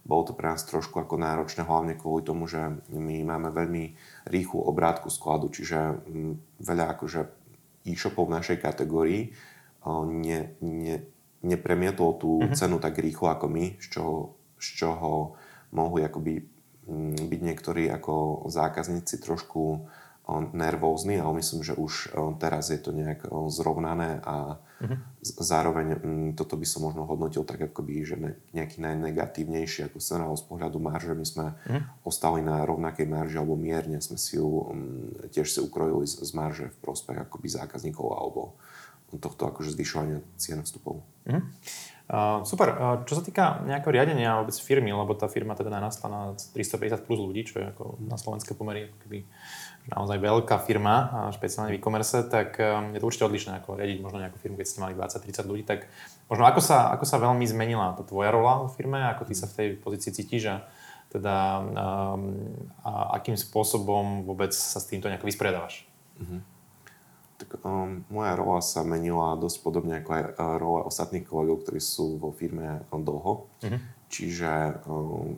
Bolo 0.08 0.24
to 0.24 0.38
pre 0.38 0.53
nás 0.53 0.63
trošku 0.63 1.01
ako 1.03 1.20
náročné, 1.20 1.67
hlavne 1.67 2.00
kvôli 2.00 2.24
tomu, 2.24 2.48
že 2.48 2.62
my 2.94 3.25
máme 3.27 3.51
veľmi 3.51 3.84
rýchlu 4.32 4.63
obrátku 4.63 5.12
skladu, 5.12 5.51
čiže 5.51 6.00
veľa 6.63 6.96
akože 6.96 7.22
e-shopov 7.89 8.29
v 8.29 8.36
našej 8.39 8.58
kategórii 8.62 9.34
ne, 10.08 10.58
ne, 10.62 10.96
nepremietlo 11.44 12.17
tú 12.17 12.41
uh-huh. 12.41 12.53
cenu 12.53 12.82
tak 12.82 12.98
rýchlo 13.00 13.32
ako 13.32 13.46
my, 13.48 13.65
z 13.77 13.88
čoho, 13.98 14.36
z 14.58 14.67
čoho 14.84 15.38
mohli 15.72 16.03
akoby 16.03 16.34
byť 17.27 17.41
niektorí 17.44 17.91
ako 17.91 18.48
zákazníci 18.48 19.20
trošku 19.20 19.91
nervózny, 20.51 21.24
ale 21.24 21.39
myslím, 21.39 21.63
že 21.63 21.72
už 21.72 22.12
teraz 22.36 22.67
je 22.67 22.79
to 22.79 22.91
nejak 22.91 23.32
zrovnané 23.48 24.20
a 24.27 24.60
uh-huh. 24.60 25.00
zároveň 25.24 25.96
toto 26.36 26.60
by 26.60 26.67
som 26.67 26.84
možno 26.84 27.08
hodnotil 27.08 27.48
tak 27.48 27.72
akoby, 27.72 28.03
že 28.03 28.15
nejaký 28.51 28.84
najnegatívnejší 28.84 29.88
ako 29.88 30.03
scenár 30.03 30.36
z 30.36 30.44
pohľadu 30.44 30.84
marže. 30.84 31.15
My 31.15 31.24
sme 31.24 31.46
uh-huh. 31.56 31.79
ostali 32.03 32.44
na 32.44 32.67
rovnakej 32.67 33.08
marži 33.08 33.39
alebo 33.39 33.56
mierne 33.56 34.03
sme 34.03 34.20
si 34.20 34.36
ju 34.36 34.67
tiež 35.32 35.48
si 35.48 35.63
ukrojili 35.63 36.03
z, 36.03 36.20
z 36.20 36.32
marže 36.36 36.65
v 36.75 36.77
prospech 36.84 37.24
akoby 37.24 37.48
zákazníkov 37.48 38.08
alebo 38.12 38.60
tohto 39.16 39.48
akože 39.48 39.72
zvyšovania 39.72 40.20
cien 40.36 40.60
vstupov. 40.68 41.08
Uh-huh. 41.28 41.44
Uh, 42.08 42.44
super. 42.44 42.68
Uh, 42.72 42.98
čo 43.08 43.20
sa 43.20 43.24
týka 43.24 43.64
nejakého 43.64 43.96
riadenia 43.96 44.40
vôbec 44.44 44.56
firmy, 44.60 44.92
lebo 44.92 45.16
tá 45.16 45.32
firma 45.32 45.56
teda 45.56 45.72
narastla 45.72 46.08
na 46.08 46.22
350 46.36 47.08
plus 47.08 47.20
ľudí, 47.20 47.48
čo 47.48 47.64
je 47.64 47.72
ako 47.72 48.00
na 48.04 48.16
slovenské 48.20 48.56
pomery 48.56 48.92
keby 49.04 49.28
naozaj 49.88 50.20
veľká 50.20 50.60
firma, 50.68 51.32
špeciálne 51.32 51.72
v 51.72 51.80
e-commerce, 51.80 52.28
tak 52.28 52.60
um, 52.60 52.92
je 52.92 53.00
to 53.00 53.08
určite 53.08 53.28
odlišné 53.32 53.64
ako 53.64 53.80
riadiť 53.80 54.04
možno 54.04 54.20
nejakú 54.20 54.36
firmu, 54.40 54.60
keď 54.60 54.68
ste 54.68 54.84
mali 54.84 54.94
20-30 55.00 55.48
ľudí. 55.48 55.64
Tak 55.64 55.88
možno 56.28 56.44
ako 56.44 56.60
sa, 56.60 56.92
ako 56.92 57.06
sa 57.08 57.24
veľmi 57.24 57.48
zmenila 57.48 57.96
tá 57.96 58.04
tvoja 58.04 58.36
rola 58.36 58.64
vo 58.64 58.68
firme, 58.68 59.00
ako 59.16 59.32
ty 59.32 59.34
sa 59.36 59.48
v 59.48 59.56
tej 59.56 59.68
pozícii 59.80 60.12
cítiš 60.12 60.44
a 60.52 60.56
teda 61.08 61.64
um, 61.64 62.36
a 62.84 63.16
akým 63.16 63.40
spôsobom 63.40 64.28
vôbec 64.28 64.52
sa 64.52 64.84
s 64.84 64.88
týmto 64.92 65.08
nejako 65.08 65.32
vysporiadávaš? 65.32 65.88
Uh-huh. 66.20 66.44
Tak 67.38 67.62
um, 67.62 68.01
moja 68.10 68.34
rola 68.34 68.62
sa 68.65 68.82
menila 68.82 69.38
dosť 69.38 69.58
podobne 69.62 70.01
ako 70.01 70.10
aj 70.10 70.24
uh, 70.25 70.56
rola 70.58 70.82
ostatných 70.89 71.25
kolegov, 71.25 71.62
ktorí 71.63 71.77
sú 71.77 72.17
vo 72.17 72.34
firme 72.34 72.82
dlho. 72.89 73.46
Uh-huh. 73.46 73.79
Čiže 74.10 74.82
um, 74.89 75.38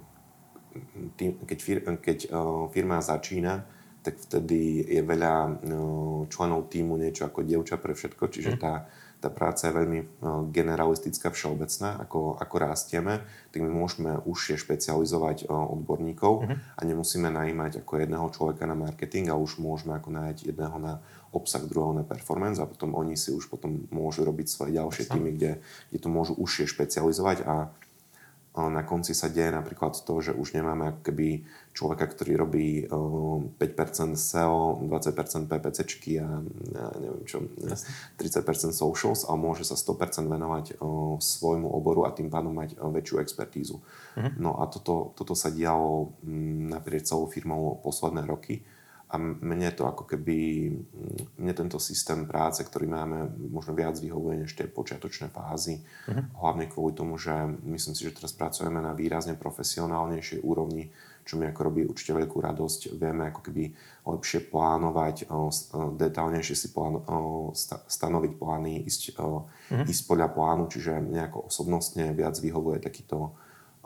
tým, 1.19 1.35
keď, 1.43 1.59
fir- 1.59 1.85
keď 1.99 2.17
uh, 2.31 2.71
firma 2.71 3.03
začína, 3.03 3.67
tak 3.99 4.15
vtedy 4.15 4.87
je 4.87 5.01
veľa 5.03 5.59
no, 5.67 5.83
členov 6.31 6.71
týmu 6.71 6.95
niečo 6.95 7.27
ako 7.27 7.43
dievča 7.43 7.75
pre 7.75 7.91
všetko, 7.91 8.23
čiže 8.31 8.51
mhm. 8.55 8.59
tá, 8.59 8.87
tá 9.19 9.27
práca 9.27 9.67
je 9.67 9.75
veľmi 9.75 9.99
no, 10.23 10.47
generalistická, 10.47 11.27
všeobecná, 11.29 11.99
ako, 11.99 12.39
ako 12.39 12.55
rastieme, 12.55 13.19
tak 13.51 13.59
my 13.59 13.71
môžeme 13.71 14.15
užšie 14.23 14.55
špecializovať 14.55 15.51
odborníkov 15.51 16.33
uh-huh. 16.39 16.55
a 16.55 16.81
nemusíme 16.87 17.27
najímať 17.27 17.83
ako 17.83 17.99
jedného 17.99 18.27
človeka 18.31 18.63
na 18.63 18.79
marketing, 18.79 19.27
a 19.27 19.35
už 19.35 19.59
môžeme 19.59 19.91
ako 19.99 20.09
nájsť 20.15 20.39
jedného 20.55 20.77
na 20.79 21.03
obsah, 21.35 21.61
druhého 21.61 21.93
na 21.93 22.07
performance 22.07 22.57
a 22.57 22.65
potom 22.65 22.95
oni 22.95 23.13
si 23.13 23.29
už 23.29 23.51
potom 23.51 23.85
môžu 23.93 24.25
robiť 24.25 24.47
svoje 24.49 24.79
ďalšie 24.79 25.11
týmy, 25.11 25.35
kde, 25.35 25.61
kde 25.91 25.99
to 25.99 26.09
môžu 26.09 26.33
užšie 26.39 26.65
špecializovať 26.71 27.45
a 27.45 27.69
na 28.57 28.81
konci 28.81 29.13
sa 29.13 29.29
deje 29.29 29.53
napríklad 29.53 29.93
to, 30.03 30.13
že 30.19 30.33
už 30.33 30.57
nemáme 30.57 30.89
ako 30.89 31.01
keby 31.05 31.27
človeka, 31.71 32.09
ktorý 32.09 32.33
robí 32.35 32.67
5% 32.89 34.17
SEO, 34.17 34.83
20% 34.83 35.47
PPCčky 35.47 36.17
a 36.19 36.27
ja 36.73 36.87
neviem 36.97 37.23
čo, 37.29 37.45
30% 38.19 38.73
socials 38.73 39.23
a 39.29 39.37
môže 39.37 39.63
sa 39.63 39.77
100% 39.77 40.27
venovať 40.27 40.81
svojmu 41.21 41.69
oboru 41.69 42.09
a 42.09 42.11
tým 42.11 42.27
pádom 42.27 42.51
mať 42.51 42.75
väčšiu 42.81 43.21
expertízu. 43.21 43.79
Uh-huh. 43.79 44.31
No 44.41 44.57
a 44.59 44.67
toto, 44.67 45.13
toto 45.13 45.37
sa 45.37 45.53
dialo 45.53 46.17
naprieč 46.73 47.13
celou 47.13 47.29
firmou 47.29 47.79
posledné 47.85 48.25
roky 48.27 48.65
a 49.09 49.17
mne 49.17 49.73
to 49.73 49.89
ako 49.89 50.05
keby, 50.05 50.69
mm, 50.69 51.41
mne 51.41 51.53
tento 51.57 51.81
systém 51.81 52.29
práce, 52.29 52.61
ktorý 52.61 52.85
máme, 52.85 53.25
možno 53.49 53.73
viac 53.73 53.97
vyhovuje 53.97 54.45
než 54.45 54.53
tie 54.53 54.69
počiatočné 54.69 55.33
fázy. 55.33 55.81
Uh-huh. 56.05 56.29
Hlavne 56.37 56.69
kvôli 56.69 56.93
tomu, 56.93 57.17
že 57.17 57.33
myslím 57.65 57.97
si, 57.97 58.05
že 58.05 58.13
teraz 58.13 58.37
pracujeme 58.37 58.77
na 58.77 58.93
výrazne 58.93 59.33
profesionálnejšej 59.33 60.45
úrovni, 60.45 60.93
čo 61.25 61.41
mi 61.41 61.49
ako 61.49 61.61
robí 61.61 61.81
určite 61.89 62.13
veľkú 62.21 62.37
radosť. 62.37 62.93
Vieme 63.01 63.33
ako 63.33 63.41
keby 63.49 63.73
lepšie 64.05 64.45
plánovať, 64.45 65.25
detálnejšie 65.97 66.55
si 66.57 66.67
plán, 66.69 67.01
stanoviť 67.89 68.31
plány, 68.37 68.85
ísť, 68.85 69.17
uh-huh. 69.17 69.89
ísť 69.89 70.03
podľa 70.05 70.37
plánu, 70.37 70.69
čiže 70.69 71.01
nejako 71.01 71.49
osobnostne 71.49 72.13
viac 72.13 72.37
vyhovuje 72.37 72.77
takýto 72.77 73.33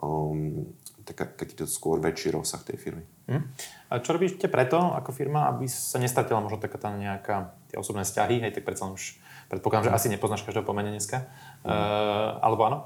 um, 0.04 0.68
taká, 1.04 1.28
takýto 1.28 1.68
skôr 1.68 2.00
väčší 2.00 2.32
rozsah 2.32 2.60
tej 2.64 2.80
firmy. 2.80 3.04
Hmm. 3.28 3.44
A 3.92 4.00
čo 4.00 4.16
robíte 4.16 4.48
preto 4.48 4.76
ako 4.80 5.12
firma, 5.12 5.52
aby 5.52 5.68
sa 5.68 6.00
nestratila 6.00 6.40
možno 6.40 6.60
taká 6.60 6.80
tá 6.80 6.90
nejaká 6.92 7.52
tie 7.68 7.76
osobné 7.76 8.08
vzťahy, 8.08 8.40
hej, 8.40 8.52
tak 8.56 8.64
predsa 8.64 8.88
už 8.88 9.20
predpokladám, 9.48 9.92
že 9.92 9.94
asi 9.94 10.08
nepoznáš 10.08 10.42
každého 10.42 10.64
pomene 10.64 10.90
dneska. 10.90 11.28
Uh, 11.64 12.40
alebo 12.40 12.62
áno? 12.64 12.78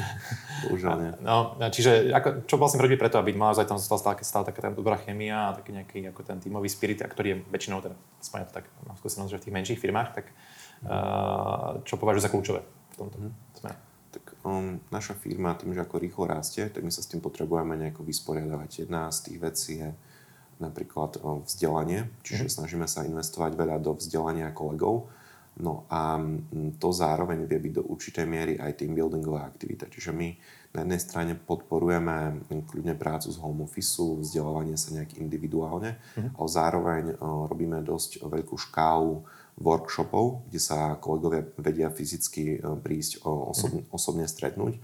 Bohužiaľ 0.68 0.96
nie. 1.00 1.12
No, 1.20 1.56
čiže 1.68 2.12
ako, 2.12 2.48
čo 2.48 2.56
vlastne 2.56 2.80
robí 2.80 2.96
preto, 2.96 3.20
aby 3.20 3.36
naozaj 3.36 3.68
tam 3.68 3.76
zostala 3.76 4.00
stále, 4.00 4.16
stále 4.24 4.44
taká 4.48 4.60
tá 4.64 4.70
dobrá 4.72 4.96
chemia 5.00 5.52
a 5.52 5.56
taký 5.56 5.76
nejaký 5.76 5.98
ako 6.12 6.20
ten 6.24 6.40
tímový 6.40 6.68
spirit, 6.72 7.04
a 7.04 7.08
ktorý 7.08 7.28
je 7.32 7.36
väčšinou, 7.52 7.84
teda, 7.84 7.96
aspoň 8.20 8.48
to 8.48 8.54
tak 8.60 8.66
mám 8.88 8.96
skúsenosť, 8.96 9.30
že 9.30 9.38
v 9.40 9.44
tých 9.44 9.56
menších 9.56 9.80
firmách, 9.80 10.08
tak 10.16 10.26
uh, 10.88 11.80
čo 11.84 12.00
považujú 12.00 12.22
za 12.24 12.32
kľúčové 12.32 12.60
v 12.64 12.96
tomto 12.96 13.16
hmm. 13.20 13.49
Um, 14.44 14.80
naša 14.92 15.14
firma 15.16 15.56
tým, 15.56 15.72
že 15.76 15.84
ako 15.84 15.96
rýchlo 16.00 16.24
rastie, 16.28 16.68
tak 16.68 16.84
my 16.84 16.92
sa 16.92 17.04
s 17.04 17.10
tým 17.10 17.20
potrebujeme 17.20 17.76
nejako 17.76 18.04
vysporiadavať. 18.04 18.86
Jedna 18.86 19.08
z 19.12 19.18
tých 19.30 19.38
vecí 19.40 19.72
je 19.80 19.90
napríklad 20.60 21.20
um, 21.20 21.40
vzdelanie, 21.44 22.08
čiže 22.20 22.46
mm. 22.46 22.52
snažíme 22.52 22.86
sa 22.88 23.08
investovať 23.08 23.56
veľa 23.56 23.76
do 23.80 23.96
vzdelania 23.96 24.52
kolegov. 24.52 25.08
No 25.60 25.84
a 25.92 26.16
um, 26.16 26.72
to 26.80 26.92
zároveň 26.92 27.44
vie 27.44 27.58
byť 27.60 27.72
do 27.80 27.82
určitej 27.88 28.26
miery 28.28 28.54
aj 28.56 28.80
team 28.80 28.96
buildingová 28.96 29.44
aktivita. 29.44 29.88
Čiže 29.88 30.12
my 30.12 30.28
na 30.70 30.86
jednej 30.86 31.00
strane 31.02 31.32
podporujeme 31.34 32.46
kľudne 32.70 32.94
prácu 32.94 33.34
z 33.34 33.40
home 33.42 33.66
office, 33.66 33.98
vzdelávanie 33.98 34.78
sa 34.78 34.94
nejak 34.94 35.18
individuálne, 35.18 35.98
mm. 36.16 36.38
ale 36.38 36.48
zároveň 36.48 37.04
uh, 37.16 37.48
robíme 37.48 37.80
dosť 37.82 38.24
veľkú 38.24 38.56
škálu 38.56 39.24
workshopov, 39.60 40.48
kde 40.48 40.60
sa 40.60 40.96
kolegovia 40.96 41.44
vedia 41.60 41.92
fyzicky 41.92 42.56
e, 42.56 42.80
prísť 42.80 43.22
osobne, 43.24 43.84
mhm. 43.84 43.92
osobne 43.92 44.26
stretnúť. 44.26 44.80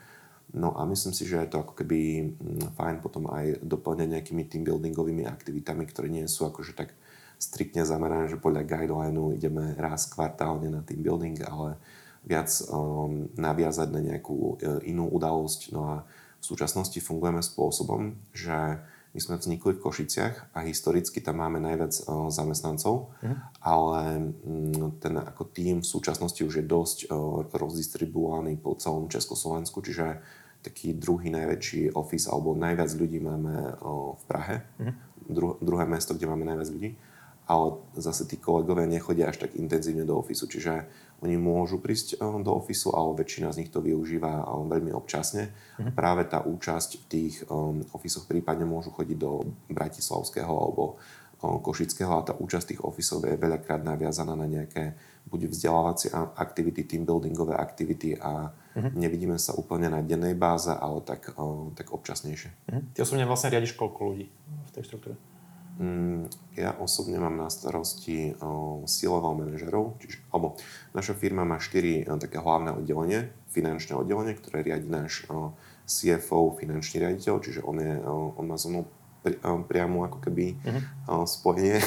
No 0.54 0.78
a 0.78 0.87
myslím 0.87 1.11
si, 1.11 1.26
že 1.26 1.42
je 1.42 1.50
to 1.50 1.66
ako 1.66 1.75
keby 1.75 2.33
mm, 2.38 2.78
fajn 2.78 3.02
potom 3.02 3.26
aj 3.26 3.61
doplňať 3.66 4.09
nejakými 4.09 4.47
team 4.47 4.62
buildingovými 4.62 5.26
aktivitami, 5.26 5.85
ktoré 5.90 6.06
nie 6.06 6.25
sú 6.30 6.47
akože 6.47 6.78
tak 6.78 6.95
striktne 7.37 7.83
zamerané, 7.83 8.30
že 8.30 8.40
podľa 8.40 8.64
guidelineu 8.64 9.35
ideme 9.35 9.75
raz 9.76 10.09
kvartálne 10.09 10.71
na 10.73 10.80
team 10.87 11.02
building, 11.02 11.37
ale 11.45 11.76
viac 12.25 12.49
um, 12.73 13.28
naviazať 13.37 13.88
na 13.92 14.00
nejakú 14.00 14.56
uh, 14.56 14.80
inú 14.87 15.11
udalosť. 15.12 15.76
No 15.76 15.80
a 15.85 15.95
v 16.40 16.45
súčasnosti 16.45 16.97
fungujeme 17.02 17.45
spôsobom, 17.45 18.16
že 18.33 18.80
my 19.17 19.21
sme 19.25 19.41
vznikli 19.41 19.73
v 19.73 19.81
Košiciach 19.81 20.53
a 20.53 20.61
historicky 20.69 21.25
tam 21.25 21.41
máme 21.41 21.57
najviac 21.57 22.05
uh, 22.05 22.29
zamestnancov, 22.29 23.17
mm. 23.25 23.37
ale 23.65 24.01
um, 24.45 24.93
ten 25.01 25.17
ako 25.17 25.49
tým 25.49 25.81
v 25.81 25.89
súčasnosti 25.89 26.45
už 26.45 26.61
je 26.61 26.65
dosť 26.69 26.99
uh, 27.09 27.49
rozdistribuovaný 27.49 28.61
po 28.61 28.77
celom 28.77 29.09
Československu, 29.09 29.81
čiže 29.81 30.21
taký 30.61 30.93
druhý 30.93 31.33
najväčší 31.33 31.97
office 31.97 32.29
alebo 32.29 32.53
najviac 32.53 32.93
ľudí 32.93 33.17
máme 33.25 33.81
uh, 33.81 34.13
v 34.21 34.25
Prahe, 34.29 34.57
mm. 34.77 34.95
Dru- 35.33 35.57
druhé 35.65 35.89
mesto, 35.89 36.13
kde 36.13 36.29
máme 36.29 36.45
najviac 36.45 36.69
ľudí, 36.69 37.01
ale 37.49 37.81
zase 37.97 38.29
tí 38.29 38.37
kolegovia 38.37 38.85
nechodia 38.85 39.33
až 39.33 39.49
tak 39.49 39.57
intenzívne 39.57 40.05
do 40.05 40.21
ofisu, 40.21 40.45
čiže 40.45 40.85
oni 41.25 41.37
môžu 41.41 41.81
prísť 41.81 42.17
eh, 42.17 42.21
do 42.21 42.53
ofisu, 42.53 42.93
ale 42.93 43.17
väčšina 43.25 43.49
z 43.53 43.65
nich 43.65 43.71
to 43.73 43.81
využíva 43.81 44.33
eh, 44.33 44.45
veľmi 44.45 44.93
občasne. 44.93 45.49
Mm-hmm. 45.49 45.95
Práve 45.97 46.29
tá 46.29 46.45
účasť 46.45 46.91
v 47.01 47.05
tých 47.09 47.35
um, 47.49 47.85
ofisoch 47.93 48.25
prípadne 48.29 48.65
môžu 48.65 48.93
chodiť 48.93 49.17
do 49.17 49.45
Bratislavského 49.69 50.49
alebo 50.49 50.97
Košického 51.37 52.17
a 52.17 52.25
tá 52.25 52.33
účasť 52.33 52.73
tých 52.73 52.81
ofisov 52.81 53.21
je 53.29 53.37
veľakrát 53.37 53.85
naviazaná 53.85 54.33
na 54.33 54.49
nejaké 54.49 54.97
buď 55.29 55.53
vzdelávacie 55.53 56.09
aktivity, 56.33 56.89
team 56.89 57.05
buildingové 57.05 57.53
aktivity 57.53 58.17
a 58.17 58.49
mm-hmm. 58.49 58.97
nevidíme 58.97 59.37
sa 59.37 59.53
úplne 59.53 59.93
na 59.93 60.01
dennej 60.01 60.33
báze, 60.33 60.73
ale 60.73 61.05
tak, 61.05 61.37
tak 61.77 61.93
občasnejšie. 61.93 62.51
Mm-hmm. 62.73 62.83
Ty 62.97 62.99
osobne 63.05 63.29
vlastne 63.29 63.53
riadiš 63.53 63.77
koľko 63.77 64.01
ľudí 64.17 64.27
v 64.33 64.71
tej 64.73 64.83
štruktúre? 64.89 65.15
Mm, 65.76 66.33
ja 66.56 66.73
osobne 66.80 67.21
mám 67.21 67.37
na 67.37 67.52
starosti 67.52 68.33
silového 68.88 69.37
manažerov, 69.37 70.00
čiže, 70.00 70.25
alebo 70.33 70.56
naša 70.97 71.12
firma 71.12 71.45
má 71.45 71.61
štyri 71.61 72.09
také 72.16 72.40
hlavné 72.40 72.73
oddelenie, 72.73 73.28
finančné 73.52 73.92
oddelenie, 73.92 74.33
ktoré 74.40 74.64
riadi 74.64 74.88
náš 74.88 75.28
CFO, 75.85 76.56
finančný 76.56 77.04
riaditeľ, 77.04 77.35
čiže 77.45 77.61
on, 77.61 77.76
je, 77.76 77.92
on 78.09 78.45
má 78.49 78.56
so 78.56 78.73
mnou 78.73 78.88
pri, 79.26 79.42
priamo 79.42 80.06
ako 80.06 80.23
keby 80.23 80.54
uh-huh. 80.54 81.26
spojenie. 81.26 81.83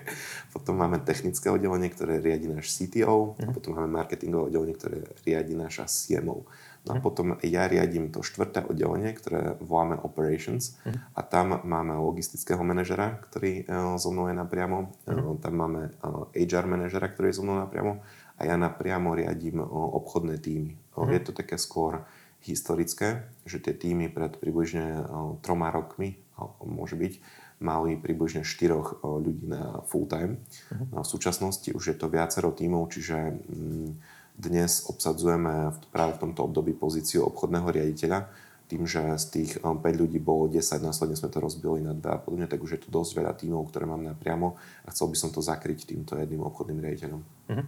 potom 0.54 0.74
máme 0.74 0.98
technické 1.06 1.46
oddelenie, 1.46 1.86
ktoré 1.86 2.18
riadi 2.18 2.50
náš 2.50 2.74
CTO. 2.74 3.38
Uh-huh. 3.38 3.46
A 3.46 3.54
potom 3.54 3.78
máme 3.78 4.02
marketingové 4.02 4.50
oddelenie, 4.50 4.74
ktoré 4.74 5.06
riadi 5.22 5.54
naša 5.54 5.86
CMO. 5.86 6.50
No 6.88 6.96
a 6.96 6.96
mhm. 6.96 7.04
potom 7.04 7.26
ja 7.44 7.68
riadím 7.68 8.08
to 8.08 8.24
štvrté 8.24 8.64
oddelenie, 8.64 9.12
ktoré 9.12 9.60
voláme 9.60 10.00
Operations 10.00 10.80
uh-huh. 10.80 10.96
a 11.12 11.20
tam 11.20 11.60
máme 11.60 11.92
logistického 12.00 12.64
manažera, 12.64 13.20
ktorý 13.28 13.68
so 14.00 14.08
mnou 14.08 14.32
je 14.32 14.36
napriamo, 14.40 14.88
uh-huh. 14.88 15.36
uh, 15.36 15.36
tam 15.44 15.54
máme 15.60 15.92
uh, 16.00 16.32
HR 16.32 16.64
manažera, 16.64 17.12
ktorý 17.12 17.28
je 17.28 17.36
so 17.36 17.44
mnou 17.44 17.60
napriamo 17.60 18.00
a 18.40 18.48
ja 18.48 18.56
napriamo 18.56 19.12
riadím 19.12 19.60
obchodné 19.68 20.40
týmy. 20.40 20.72
Uh-huh. 20.96 21.12
Je 21.12 21.20
to 21.20 21.36
také 21.36 21.60
skôr 21.60 22.08
historické, 22.40 23.28
že 23.44 23.60
tie 23.60 23.76
týmy 23.76 24.08
pred 24.08 24.40
približne 24.40 25.04
troma 25.44 25.68
rokmi, 25.68 26.16
môže 26.64 26.96
byť, 26.96 27.20
mali 27.60 28.00
približne 28.00 28.40
štyroch 28.40 29.04
uh, 29.04 29.20
ľudí 29.20 29.44
na 29.44 29.84
full 29.84 30.08
time. 30.08 30.40
Uh-huh. 30.72 30.88
No, 30.96 30.98
v 31.04 31.08
súčasnosti 31.12 31.68
už 31.76 31.84
je 31.92 31.96
to 32.00 32.08
viacero 32.08 32.56
tímov, 32.56 32.88
čiže 32.88 33.16
um, 33.20 34.00
dnes 34.40 34.88
obsadzujeme 34.88 35.76
práve 35.92 36.16
v 36.16 36.22
tomto 36.28 36.48
období 36.48 36.72
pozíciu 36.72 37.28
obchodného 37.28 37.68
riaditeľa, 37.68 38.32
tým, 38.70 38.86
že 38.86 39.02
z 39.18 39.26
tých 39.34 39.50
5 39.58 39.66
um, 39.66 39.82
ľudí 39.82 40.22
bolo 40.22 40.46
10, 40.46 40.62
následne 40.78 41.18
sme 41.18 41.26
to 41.26 41.42
rozbili 41.42 41.82
na 41.82 41.90
2 41.90 42.06
a 42.06 42.22
podobne, 42.22 42.46
tak 42.46 42.62
už 42.62 42.78
je 42.78 42.80
to 42.86 42.88
dosť 42.88 43.18
veľa 43.18 43.32
tímov, 43.34 43.66
ktoré 43.66 43.82
mám 43.82 44.00
napriamo 44.00 44.54
a 44.86 44.88
chcel 44.94 45.10
by 45.10 45.16
som 45.18 45.34
to 45.34 45.42
zakryť 45.42 45.90
týmto 45.90 46.14
jedným 46.14 46.46
obchodným 46.46 46.78
riaditeľom. 46.78 47.20
Mm-hmm. 47.50 47.66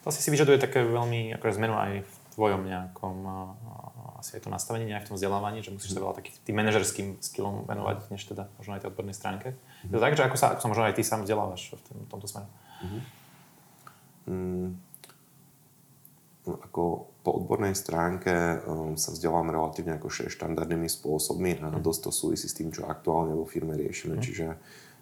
To 0.00 0.06
asi 0.08 0.24
si 0.24 0.32
vyžaduje 0.32 0.56
také 0.56 0.80
veľmi 0.80 1.36
ako 1.36 1.44
zmenu 1.60 1.76
aj 1.76 1.92
v 2.08 2.12
tvojom 2.32 2.64
nejakom 2.64 3.16
asi 4.16 4.40
aj 4.40 4.48
to 4.48 4.50
nastavení, 4.52 4.88
aj 4.96 5.04
v 5.04 5.08
tom 5.12 5.16
vzdelávaní, 5.20 5.60
že 5.60 5.76
musíš 5.76 5.92
sa 5.92 6.00
veľa 6.00 6.16
takých 6.16 6.40
tým 6.40 6.56
manažerským 6.56 7.20
skillom 7.20 7.68
venovať, 7.68 8.08
než 8.08 8.24
teda 8.24 8.48
možno 8.56 8.76
aj 8.76 8.80
tej 8.80 8.90
odbornej 8.96 9.16
stránke. 9.16 9.48
Mm-hmm. 9.52 9.92
Je 9.92 9.96
to 9.96 10.04
tak, 10.04 10.16
že 10.16 10.24
ako 10.24 10.36
sa, 10.40 10.46
ako 10.56 10.60
sa 10.64 10.68
možno 10.72 10.84
aj 10.88 10.96
ty 10.96 11.04
sám 11.04 11.28
vzdelávaš 11.28 11.76
v, 11.76 11.82
tom, 11.84 11.96
v 12.00 12.08
tomto 12.08 12.26
smere? 12.28 12.48
Mm-hmm. 12.80 13.00
Mm, 14.30 14.68
ako 16.58 16.82
po 17.20 17.30
odbornej 17.36 17.76
stránke 17.76 18.32
um, 18.64 18.96
sa 18.96 19.12
vzdelám 19.12 19.52
relatívne 19.52 20.00
ako 20.00 20.08
štandardnými 20.08 20.88
spôsobmi 20.88 21.60
a 21.60 21.68
mm. 21.68 21.84
dosť 21.84 22.00
to 22.08 22.10
súvisí 22.10 22.48
s 22.48 22.56
tým, 22.56 22.72
čo 22.72 22.88
aktuálne 22.88 23.36
vo 23.36 23.44
firme 23.44 23.76
riešime. 23.76 24.16
Mm. 24.16 24.22
Čiže 24.24 24.46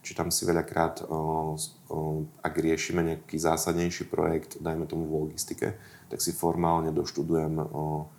čítam 0.02 0.34
si 0.34 0.42
veľakrát, 0.42 1.06
uh, 1.06 1.54
uh, 1.54 2.20
ak 2.42 2.54
riešime 2.58 3.06
nejaký 3.06 3.38
zásadnejší 3.38 4.10
projekt, 4.10 4.58
dajme 4.58 4.90
tomu 4.90 5.06
v 5.06 5.30
logistike, 5.30 5.78
tak 6.10 6.18
si 6.18 6.34
formálne 6.34 6.90
doštudujem 6.90 7.54
uh, 7.62 8.17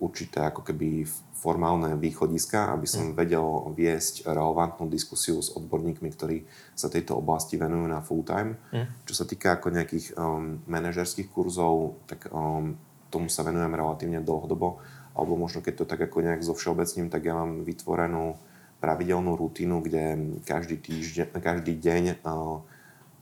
určité 0.00 0.44
ako 0.44 0.60
keby 0.60 1.08
formálne 1.36 1.94
východiska, 2.00 2.72
aby 2.72 2.88
som 2.88 3.12
mm. 3.12 3.14
vedel 3.14 3.46
viesť 3.76 4.24
relevantnú 4.26 4.88
diskusiu 4.88 5.38
s 5.38 5.52
odborníkmi, 5.52 6.08
ktorí 6.10 6.42
sa 6.72 6.88
tejto 6.88 7.20
oblasti 7.20 7.60
venujú 7.60 7.86
na 7.86 8.00
full 8.00 8.24
time. 8.24 8.56
Mm. 8.72 8.88
Čo 9.04 9.14
sa 9.22 9.24
týka 9.28 9.60
ako 9.60 9.72
nejakých 9.72 10.16
um, 10.16 10.58
manažerských 10.64 11.28
kurzov, 11.28 12.00
tak 12.08 12.32
um, 12.32 12.74
tomu 13.12 13.28
sa 13.28 13.44
venujem 13.44 13.72
relatívne 13.72 14.24
dlhodobo, 14.24 14.80
alebo 15.16 15.36
možno 15.36 15.60
keď 15.60 15.84
to 15.84 15.88
tak 15.88 16.00
ako 16.08 16.24
nejak 16.24 16.42
zo 16.42 16.56
všeobecním, 16.56 17.12
tak 17.12 17.24
ja 17.28 17.36
mám 17.36 17.64
vytvorenú 17.64 18.36
pravidelnú 18.80 19.36
rutinu, 19.36 19.80
kde 19.80 20.36
každý 20.44 20.76
týždeň, 20.80 21.36
každý 21.40 21.76
deň, 21.76 22.02
uh, 22.24 22.60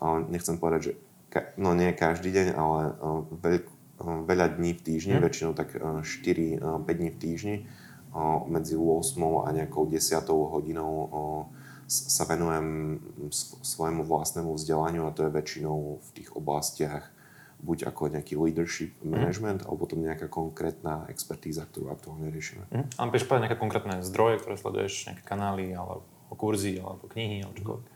uh, 0.02 0.18
nechcem 0.30 0.58
povedať, 0.58 0.80
že 0.80 0.92
ka, 1.30 1.54
no 1.58 1.74
nie 1.74 1.90
každý 1.94 2.30
deň, 2.30 2.46
ale 2.54 2.80
uh, 2.94 3.22
veľk, 3.42 3.64
veľa 4.02 4.58
dní 4.58 4.74
v 4.74 4.80
týždni, 4.82 5.14
mm. 5.18 5.22
väčšinou 5.22 5.52
tak 5.54 5.78
4-5 5.78 6.60
dní 6.82 7.10
v 7.14 7.18
týždni, 7.18 7.56
medzi 8.46 8.74
8 8.78 9.46
a 9.46 9.48
nejakou 9.50 9.90
10 9.90 9.98
hodinou 10.30 10.92
sa 11.84 12.24
venujem 12.24 12.98
svojmu 13.60 14.06
vlastnému 14.06 14.54
vzdelaniu 14.56 15.04
a 15.06 15.14
to 15.14 15.26
je 15.26 15.34
väčšinou 15.34 16.00
v 16.00 16.08
tých 16.16 16.30
oblastiach 16.32 17.14
buď 17.64 17.88
ako 17.88 18.12
nejaký 18.12 18.36
leadership 18.36 18.92
management, 19.00 19.64
mm. 19.64 19.66
alebo 19.66 19.88
potom 19.88 20.04
nejaká 20.04 20.28
konkrétna 20.28 21.08
expertíza, 21.08 21.64
ktorú 21.64 21.88
aktuálne 21.96 22.28
riešime. 22.28 22.68
Mm. 22.68 22.86
A 23.00 23.08
vieš 23.08 23.24
povedať 23.24 23.48
nejaké 23.48 23.58
konkrétne 23.58 24.04
zdroje, 24.04 24.44
ktoré 24.44 24.54
sleduješ, 24.60 25.08
nejaké 25.08 25.24
kanály, 25.24 25.72
alebo 25.72 26.04
kurzy, 26.36 26.76
alebo 26.76 27.08
knihy, 27.08 27.40
alebo 27.40 27.56
čokoľvek? 27.56 27.86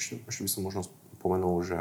Ešte, 0.00 0.12
ešte 0.24 0.42
by 0.48 0.50
som 0.50 0.62
možno 0.64 0.80
spomenul, 1.20 1.56
že 1.60 1.80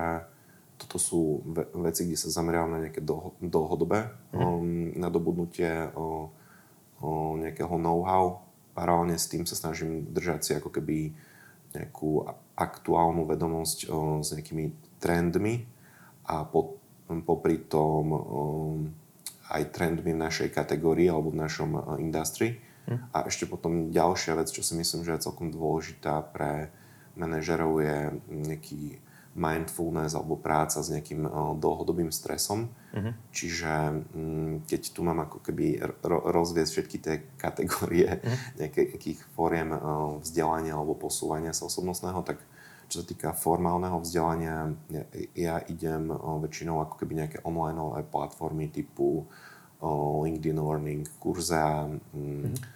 toto 0.75 0.99
sú 0.99 1.43
ve- 1.47 1.69
veci, 1.87 2.07
kde 2.07 2.19
sa 2.19 2.29
zameriavam 2.31 2.75
na 2.75 2.83
nejaké 2.87 2.99
dlho- 2.99 3.35
dlhodobé 3.39 4.11
mm. 4.31 4.39
um, 4.39 4.91
nadobudnutie 4.99 5.91
um, 5.95 6.29
um, 6.99 7.35
nejakého 7.39 7.75
know-how. 7.79 8.43
Paralelne 8.75 9.15
s 9.15 9.31
tým 9.31 9.47
sa 9.47 9.55
snažím 9.55 10.11
držať 10.11 10.39
si 10.43 10.51
ako 10.55 10.69
keby 10.71 11.15
nejakú 11.75 12.27
aktuálnu 12.55 13.23
vedomosť 13.27 13.87
um, 13.87 14.19
s 14.19 14.35
nejakými 14.35 14.99
trendmi 14.99 15.63
a 16.27 16.43
po, 16.43 16.79
um, 17.07 17.23
popri 17.23 17.63
tom 17.67 18.05
um, 18.11 18.79
aj 19.51 19.71
trendmi 19.71 20.11
v 20.11 20.23
našej 20.23 20.49
kategórii 20.51 21.07
alebo 21.07 21.31
v 21.31 21.39
našom 21.39 21.71
uh, 21.75 21.81
industrii. 21.99 22.59
Mm. 22.85 22.99
A 23.15 23.17
ešte 23.25 23.47
potom 23.47 23.89
ďalšia 23.89 24.35
vec, 24.37 24.51
čo 24.51 24.61
si 24.61 24.75
myslím, 24.75 25.07
že 25.07 25.15
je 25.15 25.25
celkom 25.25 25.49
dôležitá 25.49 26.21
pre 26.35 26.69
manažerov 27.15 27.79
je 27.79 27.97
nejaký 28.27 28.99
mindfulness 29.35 30.15
alebo 30.15 30.39
práca 30.39 30.79
s 30.79 30.87
nejakým 30.87 31.27
dlhodobým 31.59 32.07
stresom. 32.07 32.71
Uh-huh. 32.95 33.11
Čiže 33.35 33.71
mm, 34.15 34.63
keď 34.63 34.81
tu 34.95 35.03
mám 35.03 35.27
ako 35.27 35.43
keby 35.43 35.83
ro- 36.07 36.25
rozviesť 36.31 36.71
všetky 36.71 36.97
tie 37.03 37.15
kategórie 37.35 38.15
uh-huh. 38.15 38.59
nejakých 38.63 39.19
fóriem 39.35 39.75
vzdelania 40.23 40.79
alebo 40.79 40.95
posúvania 40.95 41.51
sa 41.51 41.67
osobnostného, 41.67 42.23
tak 42.23 42.39
čo 42.87 43.01
sa 43.01 43.05
týka 43.05 43.33
formálneho 43.35 43.97
vzdelania, 43.99 44.71
ja, 44.93 45.03
ja 45.33 45.55
idem 45.67 46.13
väčšinou 46.15 46.85
ako 46.85 47.01
keby 47.01 47.25
nejaké 47.25 47.37
online 47.43 47.81
platformy 48.07 48.69
typu 48.69 49.25
LinkedIn 50.23 50.57
Learning, 50.61 51.03
Kurza, 51.19 51.91
uh-huh 51.91 52.73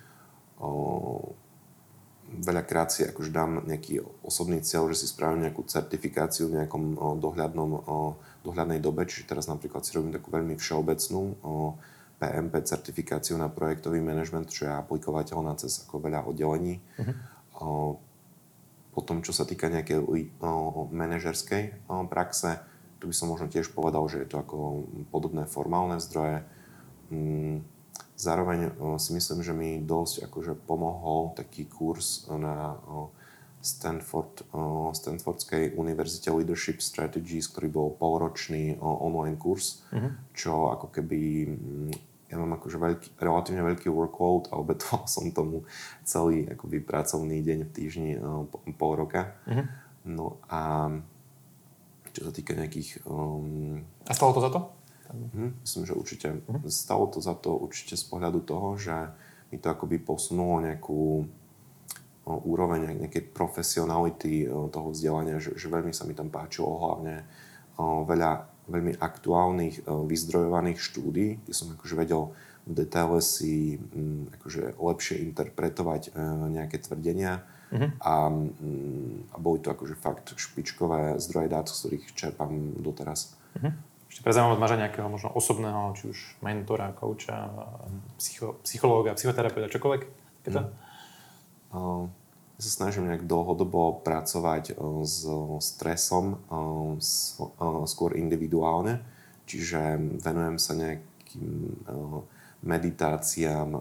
veľakrát 2.29 2.93
si 2.93 3.01
akože 3.05 3.33
dám 3.33 3.65
nejaký 3.65 4.05
osobný 4.21 4.61
cieľ, 4.61 4.89
že 4.93 5.03
si 5.03 5.07
spravím 5.09 5.49
nejakú 5.49 5.65
certifikáciu 5.65 6.49
v 6.49 6.61
nejakom 6.61 6.83
o, 6.93 7.17
dohľadnom, 7.17 7.71
o, 7.73 7.97
dohľadnej 8.45 8.77
dobe, 8.77 9.09
čiže 9.09 9.29
teraz 9.29 9.49
napríklad 9.49 9.81
si 9.81 9.97
robím 9.97 10.13
takú 10.13 10.29
veľmi 10.29 10.55
všeobecnú 10.55 11.21
o, 11.41 11.75
PMP 12.19 12.53
certifikáciu 12.67 13.39
na 13.39 13.47
projektový 13.47 14.03
manažment, 14.03 14.51
čo 14.51 14.67
je 14.67 14.73
aplikovateľná 14.75 15.55
cez 15.55 15.87
ako 15.87 16.03
veľa 16.03 16.27
oddelení. 16.27 16.83
Uh-huh. 16.99 17.15
O, 17.57 17.67
potom, 18.91 19.23
čo 19.23 19.31
sa 19.31 19.47
týka 19.47 19.71
nejakej 19.71 20.03
o, 20.03 20.85
manažerskej 20.91 21.87
o, 21.87 22.05
praxe, 22.05 22.59
tu 22.99 23.07
by 23.07 23.15
som 23.15 23.31
možno 23.31 23.47
tiež 23.47 23.71
povedal, 23.71 24.03
že 24.11 24.21
je 24.21 24.27
to 24.27 24.43
ako 24.43 24.83
podobné 25.07 25.47
formálne 25.47 26.03
zdroje. 26.03 26.43
Mm, 27.09 27.63
Zároveň 28.19 28.75
si 28.99 29.15
myslím, 29.15 29.39
že 29.39 29.55
mi 29.55 29.79
dosť 29.79 30.27
akože 30.27 30.53
pomohol 30.67 31.31
taký 31.39 31.71
kurz 31.71 32.27
na 32.27 32.75
Stanford, 33.63 34.43
Stanfordskej 34.91 35.79
univerzite 35.79 36.27
Leadership 36.31 36.83
Strategies, 36.83 37.47
ktorý 37.47 37.67
bol 37.71 37.87
polročný 37.95 38.75
online 38.79 39.39
kurz, 39.39 39.83
uh-huh. 39.91 40.15
čo 40.31 40.71
ako 40.71 40.91
keby 40.91 41.19
mm, 41.47 41.91
ja 42.31 42.35
mám 42.39 42.55
akože 42.55 42.77
veľký, 42.79 43.07
relatívne 43.19 43.63
veľký 43.67 43.87
workload 43.91 44.51
a 44.51 44.59
obetoval 44.59 45.07
som 45.11 45.31
tomu 45.31 45.67
celý 46.07 46.47
akoby 46.47 46.79
pracovný 46.83 47.43
deň 47.43 47.59
v 47.67 47.71
týždni 47.71 48.11
pol 48.79 48.93
roka. 48.95 49.35
Uh-huh. 49.47 49.67
No 50.07 50.25
a 50.47 50.91
čo 52.15 52.27
sa 52.27 52.31
týka 52.31 52.55
nejakých... 52.55 53.03
Um... 53.07 53.83
A 54.07 54.15
stalo 54.15 54.31
to 54.35 54.43
za 54.43 54.51
to? 54.51 54.78
Hm, 55.09 55.65
myslím, 55.65 55.83
že 55.85 55.93
určite. 55.93 56.27
Hm. 56.45 56.69
Stalo 56.69 57.09
to 57.09 57.21
za 57.21 57.33
to 57.33 57.57
určite 57.57 57.97
z 57.97 58.05
pohľadu 58.05 58.45
toho, 58.45 58.77
že 58.77 58.93
mi 59.49 59.57
to 59.57 59.73
akoby 59.73 59.97
posunulo 59.97 60.61
nejakú 60.61 61.25
úroveň 62.29 62.93
nejakej 63.01 63.33
profesionality 63.33 64.45
toho 64.45 64.93
vzdelania, 64.93 65.41
že, 65.41 65.57
že 65.57 65.65
veľmi 65.65 65.89
sa 65.89 66.05
mi 66.05 66.13
tam 66.13 66.29
páčilo 66.29 66.77
hlavne 66.77 67.25
veľa 67.81 68.31
veľmi 68.69 69.01
aktuálnych 69.01 69.89
vyzdrojovaných 69.89 70.77
štúdí, 70.77 71.41
kde 71.41 71.53
som 71.57 71.73
akože 71.73 71.95
vedel 71.97 72.29
v 72.69 72.85
detaile 72.85 73.17
si 73.17 73.81
hm, 73.81 74.37
akože 74.37 74.77
lepšie 74.77 75.25
interpretovať 75.25 76.13
nejaké 76.53 76.77
tvrdenia 76.77 77.41
uh-huh. 77.73 77.89
a, 77.97 78.29
hm, 78.29 79.33
a 79.33 79.35
boli 79.41 79.57
to 79.57 79.73
akože 79.73 79.97
fakt 79.97 80.37
špičkové 80.37 81.17
zdroje 81.17 81.49
dát, 81.49 81.65
z 81.65 81.73
ktorých 81.81 82.05
čerpám 82.13 82.53
doteraz. 82.77 83.33
Uh-huh. 83.57 83.73
Ešte 84.09 84.25
pre 84.25 84.33
zaujímavosť 84.33 84.61
máš 84.61 84.73
nejakého 84.73 85.05
možno 85.05 85.29
osobného, 85.37 85.93
či 85.93 86.09
už 86.09 86.19
mentora, 86.41 86.89
kouča, 86.97 87.45
psycho, 88.17 88.57
psychológa, 88.65 89.13
psychoterapeuta, 89.13 89.69
čokoľvek? 89.69 90.01
Mm. 90.49 90.65
Uh, 91.69 92.09
ja 92.57 92.61
sa 92.65 92.71
snažím 92.81 93.05
nejak 93.05 93.29
dlhodobo 93.29 94.01
pracovať 94.01 94.73
uh, 94.73 95.05
s 95.05 95.29
stresom 95.61 96.41
uh, 96.49 96.97
s, 96.97 97.37
uh, 97.37 97.85
skôr 97.85 98.17
individuálne, 98.17 99.05
čiže 99.45 100.01
venujem 100.25 100.57
sa 100.57 100.73
nejakým 100.73 101.49
uh, 101.85 102.25
meditáciám, 102.59 103.71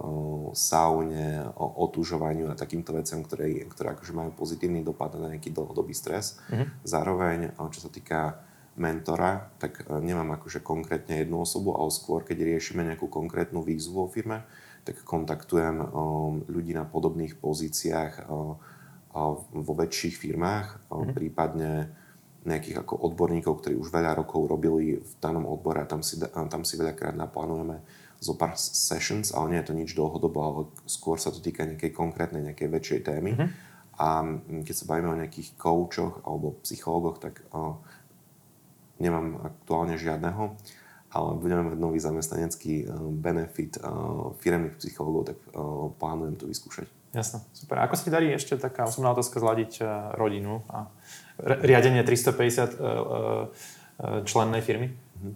saune, 0.55 1.51
o 1.59 1.67
otužovaniu 1.83 2.47
a 2.47 2.55
takýmto 2.55 2.95
veciam, 2.95 3.27
ktoré, 3.27 3.67
ktoré 3.67 3.91
akože 3.91 4.14
majú 4.14 4.31
pozitívny 4.38 4.87
dopad 4.87 5.19
na 5.19 5.35
nejaký 5.35 5.51
dlhodobý 5.51 5.91
stres. 5.91 6.38
Mm-hmm. 6.47 6.87
Zároveň, 6.87 7.38
čo 7.75 7.81
sa 7.83 7.91
týka 7.91 8.38
mentora, 8.79 9.51
tak 9.59 9.85
e, 9.85 9.99
nemám 10.01 10.38
akože 10.38 10.62
konkrétne 10.62 11.21
jednu 11.21 11.43
osobu, 11.43 11.75
ale 11.77 11.91
skôr, 11.91 12.23
keď 12.23 12.57
riešime 12.57 12.87
nejakú 12.87 13.11
konkrétnu 13.11 13.61
výzvu 13.67 14.07
vo 14.07 14.09
firme, 14.09 14.47
tak 14.87 15.05
kontaktujem 15.05 15.85
ľudí 16.49 16.73
na 16.73 16.88
podobných 16.88 17.37
pozíciách 17.37 18.25
vo 19.53 19.75
väčších 19.77 20.17
firmách, 20.17 20.67
mm-hmm. 20.88 21.12
prípadne 21.12 21.93
nejakých 22.49 22.87
ako 22.87 22.95
odborníkov, 23.12 23.61
ktorí 23.61 23.75
už 23.77 23.93
veľa 23.93 24.17
rokov 24.17 24.49
robili 24.49 24.97
v 24.97 25.12
danom 25.21 25.45
odbore 25.45 25.85
a 25.85 25.91
tam 25.91 26.01
si, 26.01 26.17
tam 26.23 26.62
si 26.64 26.81
veľakrát 26.81 27.12
naplánujeme 27.12 27.85
zo 28.19 28.35
pár 28.35 28.57
sessions, 28.57 29.31
ale 29.31 29.53
nie 29.53 29.61
je 29.61 29.69
to 29.69 29.75
nič 29.77 29.91
dlhodobo, 29.93 30.38
ale 30.41 30.61
skôr 30.88 31.21
sa 31.21 31.31
to 31.31 31.38
týka 31.45 31.69
nejakej 31.69 31.93
konkrétnej, 31.93 32.43
nejakej 32.51 32.69
väčšej 32.73 33.01
témy. 33.05 33.31
Mm-hmm. 33.37 33.49
A 33.99 34.09
keď 34.62 34.75
sa 34.75 34.88
bavíme 34.88 35.11
o 35.11 35.21
nejakých 35.21 35.59
koučoch 35.59 36.23
alebo 36.23 36.62
psychológoch, 36.62 37.19
tak 37.19 37.43
uh, 37.51 37.75
nemám 38.99 39.41
aktuálne 39.43 39.99
žiadneho, 39.99 40.55
ale 41.09 41.31
budeme 41.41 41.73
mať 41.73 41.77
nový 41.81 41.99
zamestnanecký 41.99 42.85
uh, 42.85 43.09
benefit 43.11 43.81
uh, 43.81 44.37
firemných 44.39 44.77
psychológov, 44.77 45.33
tak 45.35 45.39
uh, 45.57 45.89
plánujem 45.97 46.37
to 46.37 46.45
vyskúšať. 46.45 46.87
Jasné, 47.17 47.41
super. 47.57 47.81
Ako 47.81 47.97
sa 47.97 48.05
ti 48.05 48.13
darí 48.13 48.29
ešte 48.37 48.61
taká 48.61 48.85
osobná 48.85 49.17
otázka 49.17 49.41
zladiť 49.41 49.81
rodinu 50.21 50.61
a 50.69 50.93
riadenie 51.41 52.05
350 52.05 52.77
uh, 52.77 52.77
uh, 52.77 54.21
člennej 54.29 54.61
firmy? 54.61 54.93
Mm-hmm. 54.93 55.35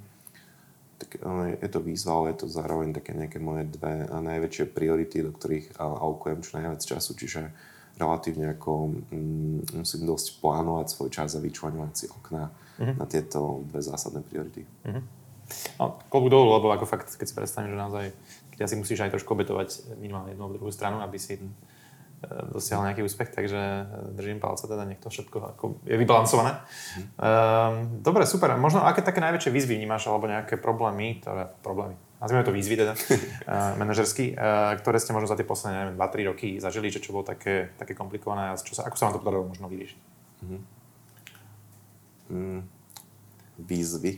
Tak 1.01 1.11
je 1.59 1.68
to 1.72 1.83
výzva, 1.83 2.14
ale 2.14 2.27
je 2.31 2.44
to 2.44 2.46
zároveň 2.46 2.94
také 2.94 3.11
nejaké 3.11 3.42
moje 3.42 3.66
dve 3.75 4.07
najväčšie 4.07 4.70
priority, 4.70 5.27
do 5.27 5.35
ktorých 5.35 5.75
alokujem 5.83 6.38
čo 6.46 6.62
najviac 6.62 6.79
času, 6.79 7.18
čiže 7.18 7.51
relatívne 7.96 8.52
ako 8.57 8.72
mm, 9.12 9.76
musím 9.76 10.02
dosť 10.09 10.40
plánovať 10.40 10.87
svoj 10.92 11.09
čas 11.12 11.37
a 11.37 11.40
vyčlenovať 11.40 11.92
si 11.92 12.07
okna 12.09 12.48
mm-hmm. 12.48 12.96
na 12.98 13.05
tieto 13.07 13.64
dve 13.68 13.81
zásadné 13.85 14.20
priority. 14.24 14.64
Mm-hmm. 14.85 15.05
No, 15.76 16.00
klobúk 16.09 16.33
dolu, 16.33 16.57
lebo 16.57 16.72
ako 16.72 16.88
fakt, 16.88 17.12
keď 17.12 17.26
si 17.28 17.37
predstavím, 17.37 17.76
že 17.76 17.78
naozaj, 17.78 18.07
keď 18.57 18.61
asi 18.64 18.74
musíš 18.81 19.05
aj 19.05 19.12
trošku 19.12 19.37
obetovať 19.37 20.00
minimálne 20.00 20.33
jednu 20.33 20.48
druhú 20.57 20.72
stranu, 20.72 21.05
aby 21.05 21.20
si 21.20 21.37
dosiahol 22.55 22.87
nejaký 22.87 23.02
úspech, 23.02 23.35
takže 23.35 23.59
e, 23.59 23.85
držím 24.14 24.38
palce, 24.38 24.70
teda 24.70 24.87
nech 24.87 25.02
to 25.02 25.11
všetko 25.11 25.38
ako 25.57 25.64
je 25.83 25.96
vybalancované. 25.98 26.62
Mm. 27.18 28.02
Dobre, 28.02 28.26
super. 28.26 28.55
Možno 28.59 28.87
aké 28.87 29.02
také 29.02 29.18
najväčšie 29.18 29.50
výzvy 29.50 29.74
vnímaš, 29.78 30.07
alebo 30.07 30.31
nejaké 30.31 30.55
problémy, 30.59 31.18
ktoré, 31.18 31.50
problémy, 31.66 31.98
nazvime 32.22 32.46
to 32.46 32.54
výzvy 32.54 32.74
teda, 32.78 32.94
uh, 33.50 33.74
manažersky, 33.76 34.38
uh, 34.38 34.78
ktoré 34.78 35.02
ste 35.02 35.11
možno 35.11 35.26
za 35.26 35.35
tie 35.35 35.46
posledné, 35.46 35.90
neviem, 35.90 35.98
2-3 35.98 36.30
roky 36.30 36.48
zažili, 36.62 36.94
že 36.94 37.02
čo 37.02 37.11
bolo 37.11 37.26
také, 37.26 37.74
také 37.74 37.98
komplikované 37.98 38.54
a 38.54 38.56
čo 38.56 38.78
sa, 38.78 38.87
ako 38.87 38.96
sa 38.96 39.11
vám 39.11 39.14
to 39.18 39.22
podarilo 39.26 39.50
možno 39.50 39.66
vyriešiť? 39.66 40.00
Mm. 40.46 40.62
Mm, 42.32 42.61
výzvy. 43.58 44.12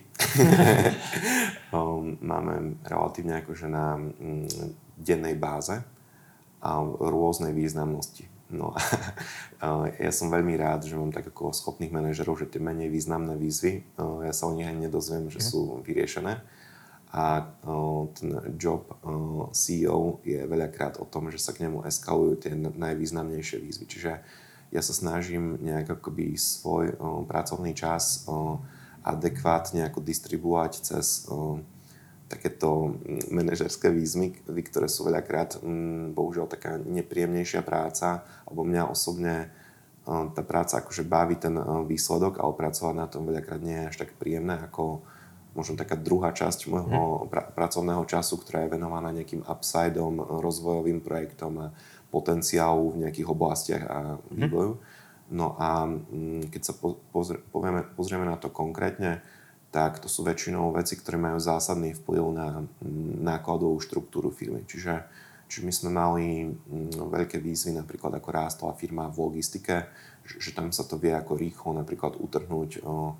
um, 1.72 2.20
máme 2.32 2.76
relatívne 2.84 3.40
akože 3.40 3.66
na 3.72 3.96
mm, 3.96 4.46
dennej 5.00 5.34
báze 5.34 5.80
a 6.60 6.70
rôznej 6.84 7.56
významnosti. 7.56 8.28
No 8.52 8.76
a 8.76 8.80
ja 9.98 10.12
som 10.12 10.30
veľmi 10.30 10.54
rád, 10.54 10.86
že 10.86 10.94
mám 10.94 11.10
tak 11.10 11.32
ako 11.32 11.50
schopných 11.50 11.90
manažerov, 11.90 12.38
že 12.38 12.46
tie 12.46 12.62
menej 12.62 12.92
významné 12.92 13.34
výzvy, 13.40 13.82
ja 13.98 14.32
sa 14.36 14.46
o 14.46 14.54
nich 14.54 14.68
ani 14.68 14.86
nedozviem, 14.86 15.32
že 15.32 15.40
mhm. 15.42 15.46
sú 15.48 15.60
vyriešené. 15.82 16.40
A 17.14 17.46
ten 18.18 18.58
job 18.58 18.90
CEO 19.54 20.18
je 20.26 20.42
veľakrát 20.50 20.98
o 20.98 21.06
tom, 21.06 21.30
že 21.30 21.38
sa 21.38 21.54
k 21.54 21.62
nemu 21.62 21.86
eskalujú 21.86 22.42
tie 22.42 22.58
najvýznamnejšie 22.58 23.62
výzvy. 23.62 23.86
Čiže 23.86 24.12
ja 24.74 24.82
sa 24.82 24.90
snažím 24.90 25.62
nejak 25.62 26.02
akoby 26.02 26.34
svoj 26.34 26.98
pracovný 27.30 27.70
čas 27.70 28.26
adekvátne 29.06 29.86
ako 29.86 30.02
distribuovať 30.02 30.72
cez 30.82 31.30
takéto 32.26 32.98
manažerské 33.30 33.94
výzvy, 33.94 34.42
ktoré 34.50 34.90
sú 34.90 35.06
veľakrát 35.06 35.62
bohužiaľ 36.18 36.50
taká 36.50 36.82
nepríjemnejšia 36.82 37.62
práca, 37.62 38.26
alebo 38.42 38.66
mňa 38.66 38.90
osobne 38.90 39.54
tá 40.04 40.42
práca 40.42 40.82
akože 40.82 41.06
baví 41.06 41.38
ten 41.38 41.54
výsledok, 41.86 42.42
ale 42.42 42.58
pracovať 42.58 42.94
na 42.98 43.06
tom 43.06 43.22
veľakrát 43.22 43.62
nie 43.62 43.86
je 43.86 43.88
až 43.94 43.96
tak 44.02 44.18
príjemné 44.18 44.58
ako 44.66 45.06
možno 45.54 45.78
taká 45.78 45.94
druhá 45.94 46.34
časť 46.34 46.66
môjho 46.66 47.24
mhm. 47.24 47.30
pra- 47.30 47.48
pracovného 47.48 48.04
času, 48.04 48.42
ktorá 48.42 48.66
je 48.66 48.74
venovaná 48.74 49.14
nejakým 49.14 49.46
upsideom, 49.46 50.42
rozvojovým 50.42 51.00
projektom 51.00 51.70
a 51.70 51.72
potenciálu 52.10 52.94
v 52.94 53.00
nejakých 53.06 53.30
oblastiach 53.30 53.84
a 53.86 53.98
mhm. 54.18 54.34
vývoju. 54.34 54.72
No 55.32 55.56
a 55.56 55.88
mm, 55.88 56.52
keď 56.52 56.62
sa 56.62 56.74
pozrieme, 57.10 57.80
pozrieme 57.96 58.28
na 58.28 58.36
to 58.36 58.52
konkrétne, 58.52 59.24
tak 59.74 59.98
to 59.98 60.06
sú 60.06 60.22
väčšinou 60.22 60.70
veci, 60.70 60.94
ktoré 60.94 61.18
majú 61.18 61.40
zásadný 61.40 61.96
vplyv 61.98 62.24
na 62.30 62.62
mm, 62.62 63.24
nákladovú 63.24 63.80
štruktúru 63.82 64.30
firmy. 64.30 64.62
Čiže, 64.68 65.02
čiže 65.50 65.66
my 65.66 65.72
sme 65.72 65.90
mali 65.90 66.26
mm, 66.46 67.10
veľké 67.10 67.40
výzvy, 67.40 67.74
napríklad 67.74 68.14
ako 68.20 68.28
rástla 68.30 68.70
firma 68.78 69.10
v 69.10 69.18
logistike, 69.26 69.88
že, 70.22 70.38
že 70.38 70.50
tam 70.54 70.70
sa 70.70 70.86
to 70.86 71.00
vie 71.00 71.10
ako 71.10 71.34
rýchlo 71.34 71.74
napríklad 71.74 72.20
utrhnúť 72.20 72.84
o, 72.84 73.16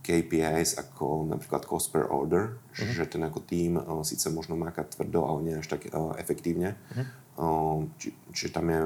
KPIs 0.00 0.80
ako 0.80 1.28
napríklad 1.28 1.68
cost 1.68 1.92
per 1.92 2.08
order, 2.08 2.56
mm-hmm. 2.56 2.92
že 2.96 3.04
ten 3.04 3.22
ako 3.22 3.40
tým 3.44 3.76
o, 3.76 4.00
síce 4.00 4.32
možno 4.32 4.56
máka 4.56 4.84
tvrdo, 4.88 5.28
ale 5.28 5.38
nie 5.44 5.54
až 5.60 5.68
tak 5.68 5.92
o, 5.92 6.16
efektívne. 6.16 6.80
Mm-hmm. 6.92 7.06
O, 7.40 7.46
či, 8.00 8.16
čiže 8.32 8.50
tam 8.56 8.66
je 8.72 8.80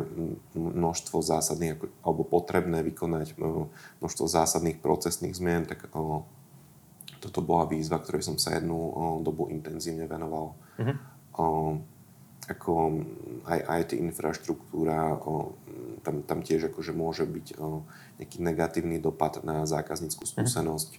množstvo 0.58 1.22
zásadných, 1.22 1.78
ako, 1.78 1.86
alebo 2.02 2.22
potrebné 2.26 2.82
vykonať 2.82 3.38
o, 3.38 3.70
množstvo 4.02 4.24
zásadných 4.26 4.82
procesných 4.82 5.38
zmien, 5.38 5.70
tak 5.70 5.86
o, 5.94 6.26
toto 7.22 7.40
bola 7.40 7.64
výzva, 7.70 8.02
ktorej 8.02 8.26
som 8.26 8.36
sa 8.36 8.58
jednu 8.58 8.76
dobu 9.24 9.48
intenzívne 9.48 10.04
venoval. 10.10 10.58
Mm-hmm. 10.76 10.96
O, 11.38 11.44
ako 12.48 13.00
aj, 13.48 13.60
aj 13.64 13.82
tá 13.88 13.94
infraštruktúra, 13.96 15.16
o, 15.16 15.56
tam, 16.04 16.20
tam 16.24 16.44
tiež 16.44 16.68
akože 16.72 16.92
môže 16.92 17.24
byť 17.24 17.56
o, 17.56 17.84
nejaký 18.20 18.38
negatívny 18.44 19.00
dopad 19.00 19.40
na 19.42 19.64
zákazníckú 19.64 20.24
mhm. 20.24 20.30
skúsenosť. 20.30 20.90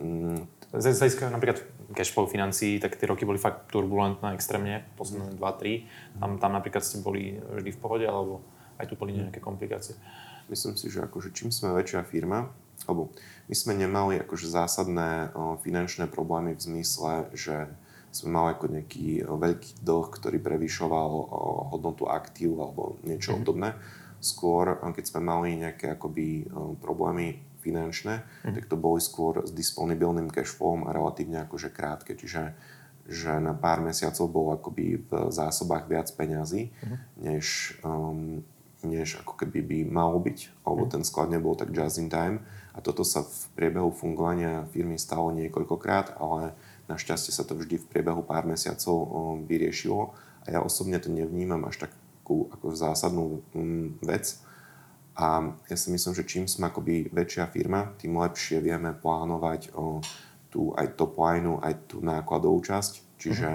Mm. 0.00 0.48
Z 0.70 0.96
hľadiska 0.96 1.28
napríklad 1.28 1.60
cashflow 1.92 2.30
financií, 2.30 2.78
tak 2.78 2.94
tie 2.94 3.10
roky 3.10 3.26
boli 3.26 3.36
fakt 3.36 3.68
turbulentné 3.74 4.32
extrémne, 4.38 4.86
posledné 4.94 5.36
2-3. 5.36 5.38
Mhm. 5.38 6.20
Tam, 6.22 6.30
tam 6.38 6.50
napríklad 6.54 6.82
ste 6.82 7.02
boli 7.02 7.38
vždy 7.38 7.70
v 7.74 7.78
pohode, 7.78 8.06
alebo 8.06 8.42
aj 8.80 8.88
tu 8.90 8.94
boli 8.96 9.14
nejaké 9.14 9.38
komplikácie? 9.38 9.94
Myslím 10.50 10.74
si, 10.74 10.90
že 10.90 11.06
akože 11.06 11.30
čím 11.30 11.54
sme 11.54 11.76
väčšia 11.78 12.02
firma, 12.02 12.50
alebo 12.88 13.14
my 13.46 13.54
sme 13.54 13.76
nemali 13.76 14.18
akože 14.18 14.50
zásadné 14.50 15.30
o, 15.36 15.60
finančné 15.60 16.10
problémy 16.10 16.56
v 16.56 16.64
zmysle, 16.64 17.28
že 17.36 17.70
sme 18.10 18.30
mali 18.34 18.48
ako 18.58 18.66
nejaký 18.74 19.22
veľký 19.22 19.70
dlh, 19.86 20.06
ktorý 20.10 20.38
prevyšoval 20.42 21.10
o, 21.14 21.24
hodnotu 21.70 22.10
aktív 22.10 22.58
alebo 22.58 22.98
niečo 23.06 23.32
mm-hmm. 23.32 23.40
obdobné. 23.42 23.68
Skôr, 24.20 24.76
keď 24.76 25.04
sme 25.06 25.20
mali 25.24 25.56
nejaké 25.56 25.96
akoby 25.96 26.44
problémy 26.84 27.40
finančné, 27.64 28.20
mm-hmm. 28.20 28.52
tak 28.52 28.64
to 28.68 28.76
boli 28.76 29.00
skôr 29.00 29.40
s 29.44 29.52
disponibilným 29.52 30.28
cashflowom 30.28 30.84
a 30.84 30.92
relatívne 30.92 31.40
akože 31.48 31.72
krátke. 31.72 32.12
Čiže 32.12 32.52
že 33.10 33.32
na 33.42 33.56
pár 33.56 33.82
mesiacov 33.82 34.26
bol 34.30 34.54
akoby 34.54 35.02
v 35.02 35.10
zásobách 35.34 35.90
viac 35.90 36.08
peňazí, 36.14 36.70
mm-hmm. 36.70 36.98
než, 37.18 37.74
um, 37.82 38.44
než 38.86 39.18
ako 39.18 39.34
keby 39.34 39.66
by 39.66 39.78
malo 39.88 40.20
byť, 40.22 40.62
alebo 40.62 40.86
mm-hmm. 40.86 40.94
ten 40.94 41.02
sklad 41.02 41.28
nebol 41.32 41.58
tak 41.58 41.74
just 41.74 41.98
in 41.98 42.06
time. 42.06 42.44
A 42.70 42.78
toto 42.78 43.02
sa 43.02 43.26
v 43.26 43.42
priebehu 43.58 43.90
fungovania 43.90 44.62
firmy 44.70 44.94
stalo 44.94 45.34
niekoľkokrát, 45.34 46.22
ale 46.22 46.54
našťastie 46.90 47.30
sa 47.30 47.46
to 47.46 47.54
vždy 47.54 47.78
v 47.78 47.88
priebehu 47.88 48.26
pár 48.26 48.42
mesiacov 48.42 49.06
vyriešilo 49.46 50.10
a 50.42 50.46
ja 50.50 50.60
osobne 50.60 50.98
to 50.98 51.06
nevnímam 51.12 51.62
až 51.70 51.86
takú 51.86 52.50
ako 52.50 52.74
zásadnú 52.74 53.46
mm, 53.54 54.02
vec. 54.02 54.42
A 55.20 55.52
ja 55.68 55.76
si 55.76 55.92
myslím, 55.92 56.16
že 56.16 56.24
čím 56.24 56.48
sme 56.48 56.72
akoby 56.72 57.12
väčšia 57.12 57.50
firma, 57.52 57.92
tým 58.00 58.16
lepšie 58.16 58.62
vieme 58.64 58.96
plánovať 58.96 59.74
o, 59.76 60.00
tú 60.48 60.72
aj 60.74 60.96
top 60.96 61.18
line, 61.20 61.60
aj 61.60 61.92
tú 61.92 62.00
nákladovú 62.00 62.64
časť. 62.64 63.20
Čiže, 63.20 63.50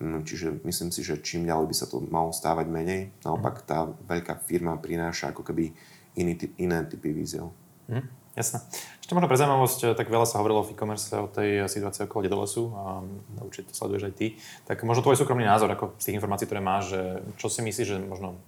uh-huh. 0.00 0.24
čiže 0.24 0.64
myslím 0.64 0.88
si, 0.88 1.04
že 1.04 1.20
čím 1.20 1.44
ďalej 1.44 1.66
by 1.68 1.74
sa 1.76 1.84
to 1.84 2.00
malo 2.08 2.32
stávať 2.32 2.66
menej, 2.72 3.12
naopak 3.20 3.60
tá 3.68 3.92
veľká 4.08 4.40
firma 4.40 4.80
prináša 4.80 5.36
ako 5.36 5.44
keby 5.44 5.68
iný, 6.16 6.32
iné 6.56 6.80
typy 6.88 7.12
víziev. 7.12 7.52
Uh-huh. 7.52 8.00
Jasné. 8.38 8.62
Ešte 9.02 9.12
možno 9.18 9.26
pre 9.26 9.38
zaujímavosť, 9.38 9.80
eh, 9.82 9.94
tak 9.98 10.06
veľa 10.06 10.26
sa 10.26 10.38
hovorilo 10.38 10.62
v 10.62 10.72
e-commerce 10.72 11.10
o 11.18 11.26
tej 11.26 11.66
situácii 11.66 12.06
okolo 12.06 12.24
Dedolesu 12.24 12.70
a 12.78 13.02
určite 13.42 13.74
to 13.74 13.78
sleduješ 13.78 14.06
aj 14.06 14.14
ty. 14.14 14.26
Tak 14.70 14.86
možno 14.86 15.02
tvoj 15.02 15.18
súkromný 15.18 15.42
názor, 15.42 15.66
ako 15.74 15.98
z 15.98 16.10
tých 16.10 16.16
informácií, 16.22 16.46
ktoré 16.46 16.62
máš, 16.62 16.94
že 16.94 17.02
čo 17.42 17.50
si 17.50 17.60
myslíš, 17.66 17.88
že 17.90 17.98
možno 17.98 18.38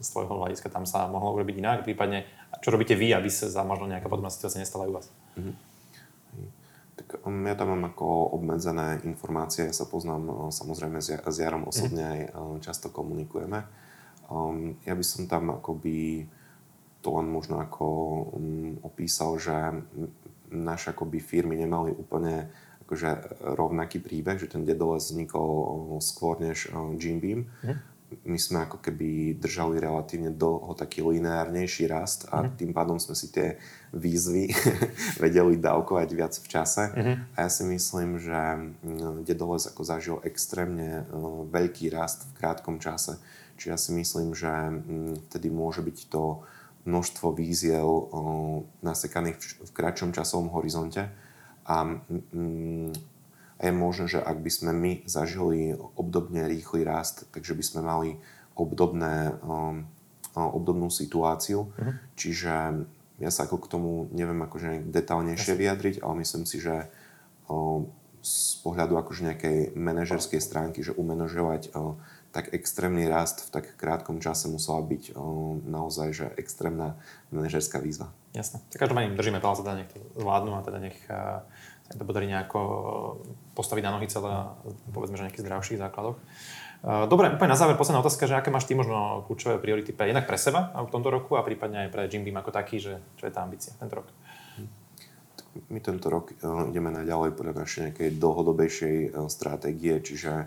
z 0.00 0.08
tvojho 0.10 0.32
hľadiska 0.40 0.72
tam 0.72 0.88
sa 0.88 1.06
mohlo 1.06 1.36
urobiť 1.36 1.56
inak, 1.60 1.78
prípadne 1.84 2.24
čo 2.64 2.72
robíte 2.72 2.96
vy, 2.96 3.14
aby 3.14 3.28
sa 3.30 3.46
za 3.46 3.62
možno 3.62 3.86
nejaká 3.86 4.08
podobná 4.08 4.32
situácia 4.32 4.58
nestala 4.58 4.88
aj 4.88 4.90
u 4.90 4.94
vás? 4.96 5.06
Mm-hmm. 5.38 5.54
Tak 6.98 7.08
um, 7.24 7.44
ja 7.46 7.54
tam 7.54 7.68
mám 7.76 7.92
ako 7.92 8.34
obmedzené 8.34 9.04
informácie, 9.04 9.68
ja 9.68 9.74
sa 9.76 9.86
poznám 9.86 10.22
uh, 10.26 10.34
samozrejme 10.50 10.98
s, 10.98 11.12
s 11.14 11.36
Jarom 11.38 11.68
osobne 11.68 12.02
aj 12.02 12.20
uh, 12.32 12.56
často 12.64 12.88
komunikujeme. 12.90 13.62
Um, 14.32 14.80
ja 14.84 14.96
by 14.96 15.04
som 15.04 15.28
tam 15.28 15.52
akoby 15.52 16.28
to 17.00 17.08
len 17.16 17.28
možno 17.28 17.60
ako 17.60 17.86
um, 18.36 18.76
opísal, 18.84 19.40
že 19.40 19.56
naše 20.50 20.92
akoby 20.92 21.20
firmy 21.20 21.56
nemali 21.56 21.94
úplne 21.94 22.50
akože 22.84 23.40
rovnaký 23.54 24.02
príbeh, 24.02 24.36
že 24.36 24.50
ten 24.50 24.66
dedoles 24.66 25.08
vznikol 25.08 25.50
uh, 25.50 25.70
skôr 26.02 26.36
než 26.42 26.68
uh, 26.70 26.92
Jim 26.96 27.18
Beam. 27.18 27.48
Mm 27.64 27.90
my 28.26 28.38
sme 28.38 28.66
ako 28.66 28.82
keby 28.82 29.38
držali 29.38 29.78
relatívne 29.78 30.34
dlho 30.34 30.74
taký 30.74 31.02
lineárnejší 31.02 31.86
rast 31.86 32.26
a 32.30 32.42
mm. 32.42 32.58
tým 32.58 32.70
pádom 32.74 32.98
sme 32.98 33.14
si 33.14 33.30
tie 33.30 33.54
výzvy 33.94 34.50
vedeli 35.24 35.54
dávkovať 35.58 36.08
viac 36.10 36.34
v 36.34 36.46
čase. 36.50 36.90
Mm-hmm. 36.90 37.16
A 37.34 37.36
ja 37.46 37.50
si 37.50 37.62
myslím, 37.70 38.18
že 38.18 38.38
mm, 38.82 39.22
Dedoles 39.22 39.70
ako 39.70 39.82
zažil 39.86 40.16
extrémne 40.26 41.06
uh, 41.06 41.46
veľký 41.46 41.90
rast 41.94 42.26
v 42.30 42.42
krátkom 42.42 42.82
čase. 42.82 43.18
Čiže 43.58 43.70
ja 43.70 43.78
si 43.78 43.90
myslím, 43.94 44.34
že 44.34 44.50
um, 44.50 45.14
vtedy 45.30 45.48
môže 45.50 45.82
byť 45.82 45.98
to 46.10 46.42
množstvo 46.88 47.36
víziev 47.36 47.84
nasekaných 48.80 49.36
v, 49.36 49.70
kratšom 49.72 50.16
časovom 50.16 50.48
horizonte. 50.52 51.10
A 51.68 51.76
a 53.60 53.68
je 53.68 53.76
možné, 53.76 54.08
že 54.08 54.24
ak 54.24 54.40
by 54.40 54.48
sme 54.48 54.72
my 54.72 54.92
zažili 55.04 55.76
obdobne 55.76 56.48
rýchly 56.48 56.80
rast, 56.80 57.28
takže 57.28 57.52
by 57.52 57.60
sme 57.60 57.80
mali 57.84 58.10
obdobné, 58.56 59.36
obdobnú 60.32 60.88
situáciu. 60.88 61.68
Uh-huh. 61.68 61.92
Čiže 62.16 62.88
ja 63.20 63.28
sa 63.28 63.44
ako 63.44 63.60
k 63.60 63.68
tomu 63.68 64.08
neviem 64.16 64.40
akože 64.40 64.88
detálnejšie 64.88 65.52
vyjadriť, 65.60 66.00
ale 66.00 66.24
myslím 66.24 66.48
si, 66.48 66.56
že 66.56 66.88
z 68.20 68.36
pohľadu 68.64 68.96
akože 68.96 69.28
nejakej 69.28 69.58
manažerskej 69.76 70.40
stránky, 70.40 70.80
že 70.80 70.96
umenažovať 70.96 71.72
um, 71.76 72.00
tak 72.30 72.54
extrémny 72.54 73.10
rast 73.10 73.46
v 73.46 73.50
tak 73.50 73.64
krátkom 73.74 74.22
čase 74.22 74.46
musela 74.46 74.78
byť 74.82 75.18
um, 75.18 75.58
naozaj 75.66 76.08
že 76.14 76.26
extrémna 76.38 76.94
manažerská 77.34 77.82
výzva. 77.82 78.14
Jasné. 78.30 78.62
Tak 78.70 78.86
každopádne 78.86 79.10
im 79.10 79.18
držíme 79.18 79.42
palce, 79.42 79.66
teda 79.66 79.82
nech 79.82 79.90
to 79.90 79.98
zvládnu 80.14 80.54
a 80.54 80.62
teda 80.62 80.78
nech 80.78 80.98
uh 81.10 81.42
to 81.98 82.06
podarí 82.06 82.30
nejako 82.30 82.60
postaviť 83.58 83.82
na 83.82 83.98
nohy 83.98 84.06
celé, 84.06 84.30
povedzme, 84.94 85.18
že 85.18 85.26
nejakých 85.26 85.42
zdravších 85.42 85.82
základoch. 85.82 86.22
Dobre, 87.10 87.34
úplne 87.34 87.52
na 87.52 87.58
záver 87.58 87.74
posledná 87.74 87.98
otázka, 87.98 88.30
že 88.30 88.38
aké 88.38 88.54
máš 88.54 88.70
ty 88.70 88.78
možno 88.78 89.26
kľúčové 89.26 89.58
priority 89.58 89.90
pre, 89.90 90.06
jednak 90.06 90.30
pre 90.30 90.38
seba 90.38 90.70
v 90.70 90.86
tomto 90.86 91.10
roku 91.10 91.34
a 91.34 91.42
prípadne 91.42 91.84
aj 91.86 91.88
pre 91.90 92.06
Jim 92.06 92.22
Beam 92.22 92.38
ako 92.38 92.54
taký, 92.54 92.78
že 92.78 93.02
čo 93.18 93.26
je 93.26 93.34
tá 93.34 93.42
ambícia 93.42 93.74
tento 93.74 94.00
rok? 94.00 94.06
My 95.66 95.82
tento 95.82 96.06
rok 96.06 96.30
uh, 96.30 96.70
ideme 96.70 96.94
naďalej 96.94 97.34
podľa 97.34 97.66
našej 97.66 97.80
nejakej 97.90 98.08
dlhodobejšej 98.22 98.96
stratégie, 99.26 99.98
čiže 99.98 100.46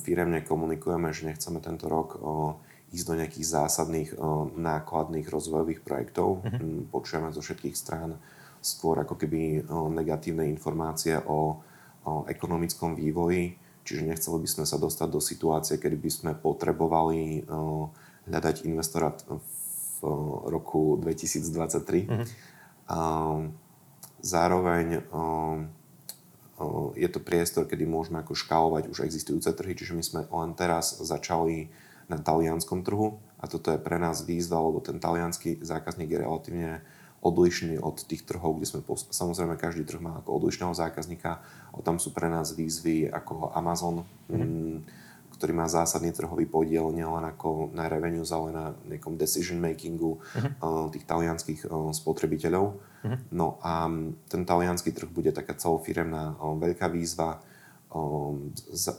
firemne 0.00 0.44
komunikujeme, 0.44 1.08
že 1.12 1.32
nechceme 1.32 1.64
tento 1.64 1.88
rok 1.88 2.20
ísť 2.92 3.06
do 3.08 3.14
nejakých 3.18 3.46
zásadných 3.46 4.10
nákladných 4.54 5.26
rozvojových 5.26 5.80
projektov. 5.82 6.44
Mm-hmm. 6.44 6.92
Počujeme 6.92 7.28
zo 7.32 7.42
všetkých 7.42 7.76
strán 7.76 8.20
skôr 8.60 8.98
ako 9.00 9.14
keby 9.16 9.64
negatívne 9.94 10.48
informácie 10.50 11.16
o, 11.22 11.60
o 12.04 12.12
ekonomickom 12.26 12.98
vývoji, 12.98 13.56
čiže 13.86 14.06
nechceli 14.06 14.38
by 14.42 14.48
sme 14.48 14.64
sa 14.66 14.76
dostať 14.76 15.08
do 15.08 15.20
situácie, 15.22 15.78
kedy 15.78 15.96
by 15.96 16.10
sme 16.10 16.32
potrebovali 16.34 17.46
hľadať 18.26 18.56
investora 18.66 19.14
v 19.96 19.98
roku 20.50 20.98
2023. 21.00 22.10
Mm-hmm. 22.10 22.26
Zároveň 24.20 24.86
je 26.96 27.08
to 27.12 27.20
priestor, 27.20 27.68
kedy 27.68 27.84
môžeme 27.84 28.20
ako 28.20 28.32
škálovať 28.32 28.88
už 28.88 29.04
existujúce 29.04 29.52
trhy, 29.52 29.76
čiže 29.76 29.92
my 29.92 30.04
sme 30.04 30.20
len 30.24 30.56
teraz 30.56 30.96
začali 31.04 31.68
na 32.08 32.16
talianskom 32.16 32.80
trhu 32.86 33.18
a 33.36 33.44
toto 33.44 33.74
je 33.74 33.82
pre 33.82 34.00
nás 34.00 34.24
výzva, 34.24 34.62
lebo 34.62 34.80
ten 34.80 34.96
talianský 34.96 35.60
zákazník 35.60 36.16
je 36.16 36.22
relatívne 36.22 36.72
odlišný 37.20 37.82
od 37.82 38.00
tých 38.06 38.22
trhov, 38.22 38.56
kde 38.56 38.66
sme, 38.70 38.80
samozrejme 39.10 39.58
každý 39.58 39.82
trh 39.82 39.98
má 39.98 40.22
ako 40.22 40.44
odlišného 40.44 40.72
zákazníka, 40.72 41.42
ale 41.74 41.80
tam 41.82 41.98
sú 41.98 42.14
pre 42.14 42.30
nás 42.30 42.54
výzvy 42.54 43.10
ako 43.10 43.50
Amazon, 43.52 44.06
mm-hmm. 44.30 45.05
Ktorý 45.36 45.52
má 45.52 45.68
zásadný 45.68 46.10
trhový 46.16 46.48
podiel 46.48 46.88
nielen 46.90 47.24
ako 47.28 47.70
na 47.76 47.86
revenue, 47.86 48.24
ale 48.26 48.48
na 48.50 48.66
nejakom 48.88 49.20
decision 49.20 49.60
makingu 49.60 50.18
mm-hmm. 50.18 50.90
tých 50.96 51.04
talianských 51.04 51.60
spotrebiteľov. 51.92 52.76
Mm-hmm. 52.76 53.18
No 53.36 53.60
a 53.60 53.86
ten 54.26 54.42
talianský 54.48 54.96
trh 54.96 55.08
bude 55.12 55.30
taká 55.30 55.54
celofiremná 55.54 56.40
veľká 56.40 56.88
výzva, 56.88 57.44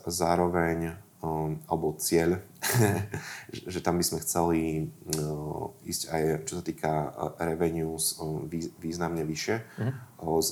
zároveň 0.08 0.96
um, 1.22 1.60
alebo 1.68 1.98
cieľ, 1.98 2.40
že 3.74 3.80
tam 3.82 3.98
by 3.98 4.04
sme 4.06 4.20
chceli 4.24 4.60
ísť 5.86 6.02
aj, 6.14 6.24
čo 6.46 6.54
sa 6.62 6.64
týka 6.64 6.92
revenues, 7.42 8.18
vý, 8.50 8.70
významne 8.82 9.22
vyššie. 9.26 9.56
Uh-huh. 9.58 9.94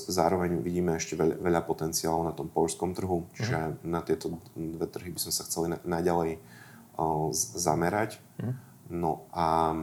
Zároveň 0.06 0.62
vidíme 0.62 0.94
ešte 0.94 1.18
veľ, 1.18 1.42
veľa 1.42 1.66
potenciálu 1.66 2.22
na 2.22 2.30
tom 2.30 2.46
polskom 2.46 2.94
trhu, 2.94 3.26
čiže 3.34 3.54
uh-huh. 3.54 3.82
na 3.82 3.98
tieto 3.98 4.38
dve 4.54 4.86
trhy 4.86 5.10
by 5.10 5.18
sme 5.18 5.32
sa 5.34 5.42
chceli 5.42 5.74
na, 5.74 5.78
naďalej 5.82 6.38
uh, 6.38 7.34
zamerať. 7.34 8.22
Uh-huh. 8.38 8.54
No 8.94 9.26
a 9.34 9.74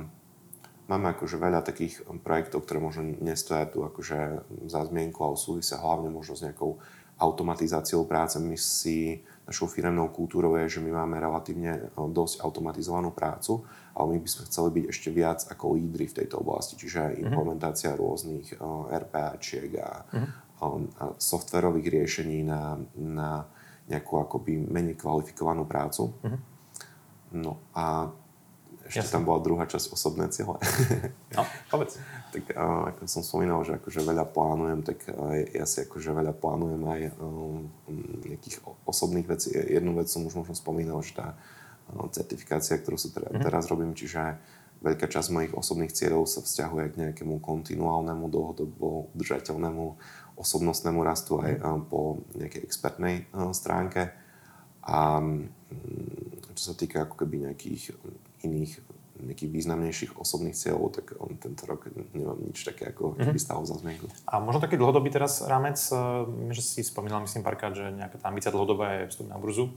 máme 0.88 1.08
akože 1.12 1.36
veľa 1.36 1.68
takých 1.68 2.00
projektov, 2.24 2.64
ktoré 2.64 2.80
možno 2.80 3.12
nestoja 3.20 3.68
tu 3.68 3.84
akože 3.84 4.48
za 4.72 4.82
zmienku, 4.88 5.20
ale 5.20 5.36
súvisia 5.36 5.84
hlavne 5.84 6.08
možno 6.08 6.40
s 6.40 6.48
nejakou 6.48 6.80
automatizáciou 7.20 8.08
práce. 8.08 8.40
My 8.40 8.56
si 8.56 9.20
našou 9.48 9.68
firemnou 9.68 10.08
kultúrou 10.10 10.56
je, 10.64 10.80
že 10.80 10.84
my 10.84 10.92
máme 11.04 11.20
relatívne 11.20 11.72
eh, 11.76 11.88
dosť 11.96 12.42
automatizovanú 12.44 13.12
prácu, 13.12 13.64
ale 13.94 14.18
my 14.18 14.20
by 14.24 14.30
sme 14.30 14.44
chceli 14.50 14.70
byť 14.82 14.86
ešte 14.90 15.10
viac 15.14 15.40
ako 15.48 15.78
lídry 15.78 16.10
v 16.10 16.18
tejto 16.24 16.42
oblasti, 16.42 16.80
čiže 16.80 16.98
aj 17.00 17.14
mhm. 17.14 17.24
implementácia 17.28 17.92
rôznych 17.94 18.56
eh, 18.56 18.58
RPAčiek 19.04 19.72
a, 19.80 19.92
um, 20.64 20.88
a 21.00 21.14
softverových 21.20 21.88
riešení 22.02 22.48
na, 22.48 22.80
na 22.96 23.30
nejakú 23.92 24.16
akoby 24.16 24.64
menej 24.64 24.96
kvalifikovanú 24.96 25.68
prácu. 25.68 26.16
Uh-huh. 26.16 26.40
No 27.36 27.60
a 27.76 28.08
ešte 28.84 29.08
Jasne. 29.08 29.14
tam 29.16 29.24
bola 29.24 29.40
druhá 29.40 29.64
časť 29.64 29.96
osobné 29.96 30.28
ciele. 30.28 30.60
No, 31.32 31.42
povedz. 31.72 32.04
tak 32.36 32.52
ako 32.52 33.08
som 33.08 33.24
spomínal, 33.24 33.64
že 33.64 33.80
akože 33.80 34.04
veľa 34.04 34.28
plánujem, 34.28 34.84
tak 34.84 35.08
ja 35.56 35.64
si 35.64 35.88
akože 35.88 36.12
veľa 36.12 36.36
plánujem 36.36 36.84
aj 36.84 37.02
um, 37.24 37.72
nejakých 38.28 38.60
osobných 38.84 39.28
vecí. 39.28 39.56
Jednu 39.56 39.96
vec 39.96 40.12
som 40.12 40.28
už 40.28 40.44
možno 40.44 40.52
spomínal, 40.52 41.00
že 41.00 41.16
tá 41.16 41.40
certifikácia, 42.12 42.80
ktorú 42.80 43.00
sa 43.00 43.12
teda, 43.12 43.30
mm. 43.32 43.44
teraz 43.44 43.72
robím, 43.72 43.96
čiže 43.96 44.20
veľká 44.84 45.08
časť 45.08 45.32
mojich 45.32 45.54
osobných 45.56 45.96
cieľov 45.96 46.28
sa 46.28 46.44
vzťahuje 46.44 46.86
k 46.92 47.00
nejakému 47.08 47.40
kontinuálnemu, 47.40 48.28
dlhodobo 48.28 49.16
udržateľnému 49.16 49.86
osobnostnému 50.36 51.00
rastu 51.08 51.40
aj 51.40 51.52
uh, 51.56 51.80
po 51.88 52.28
nejakej 52.36 52.62
expertnej 52.68 53.32
stránke. 53.56 54.12
A 54.84 55.24
um, 55.24 55.48
čo 56.52 56.64
sa 56.72 56.76
týka 56.76 57.08
ako 57.08 57.16
keby 57.24 57.48
nejakých 57.48 57.96
iných 58.44 58.84
nejakých 59.24 59.50
významnejších 59.50 60.12
osobných 60.20 60.58
cieľov, 60.58 61.00
tak 61.00 61.16
on 61.22 61.38
tento 61.40 61.64
rok 61.64 61.88
nemám 62.12 62.38
nič 62.44 62.66
také, 62.66 62.92
ako 62.92 63.14
mm-hmm. 63.14 63.30
keby 63.30 63.40
stálo 63.40 63.64
za 63.64 63.80
zmienku. 63.80 64.10
A 64.28 64.42
možno 64.44 64.60
taký 64.60 64.76
dlhodobý 64.76 65.14
teraz 65.14 65.40
rámec, 65.46 65.80
eh, 65.80 65.98
že 66.52 66.62
si 66.62 66.82
spomínal, 66.84 67.24
myslím, 67.24 67.46
párkrát, 67.46 67.72
že 67.72 67.94
nejaká 67.94 68.20
tá 68.20 68.28
ambícia 68.28 68.52
dlhodobá 68.52 69.04
je 69.04 69.14
vstup 69.14 69.30
na 69.32 69.40
burzu. 69.40 69.72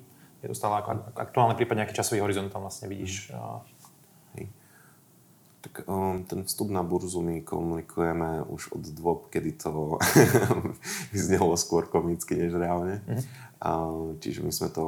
Je 0.44 0.52
to 0.52 0.57
stále 0.57 0.81
ako 0.81 1.16
aktuálne 1.16 1.57
prípad 1.57 1.85
nejaký 1.85 1.96
časový 1.96 2.20
horizont 2.20 2.52
tam 2.52 2.64
vlastne 2.64 2.92
vidíš? 2.92 3.33
Mm. 3.33 3.61
Hej. 4.37 4.46
Tak 5.64 5.74
um, 5.88 6.22
ten 6.22 6.46
vstup 6.46 6.68
na 6.70 6.85
burzu 6.85 7.24
my 7.24 7.42
komunikujeme 7.42 8.44
už 8.46 8.76
od 8.76 8.85
dôb, 8.94 9.33
kedy 9.33 9.59
to 9.59 9.98
vyznelo 11.14 11.57
skôr 11.59 11.88
komicky 11.88 12.37
než 12.37 12.55
reálne. 12.55 13.02
Mm-hmm. 13.02 13.45
Čiže 14.20 14.44
my 14.44 14.52
sme 14.52 14.68
to, 14.68 14.84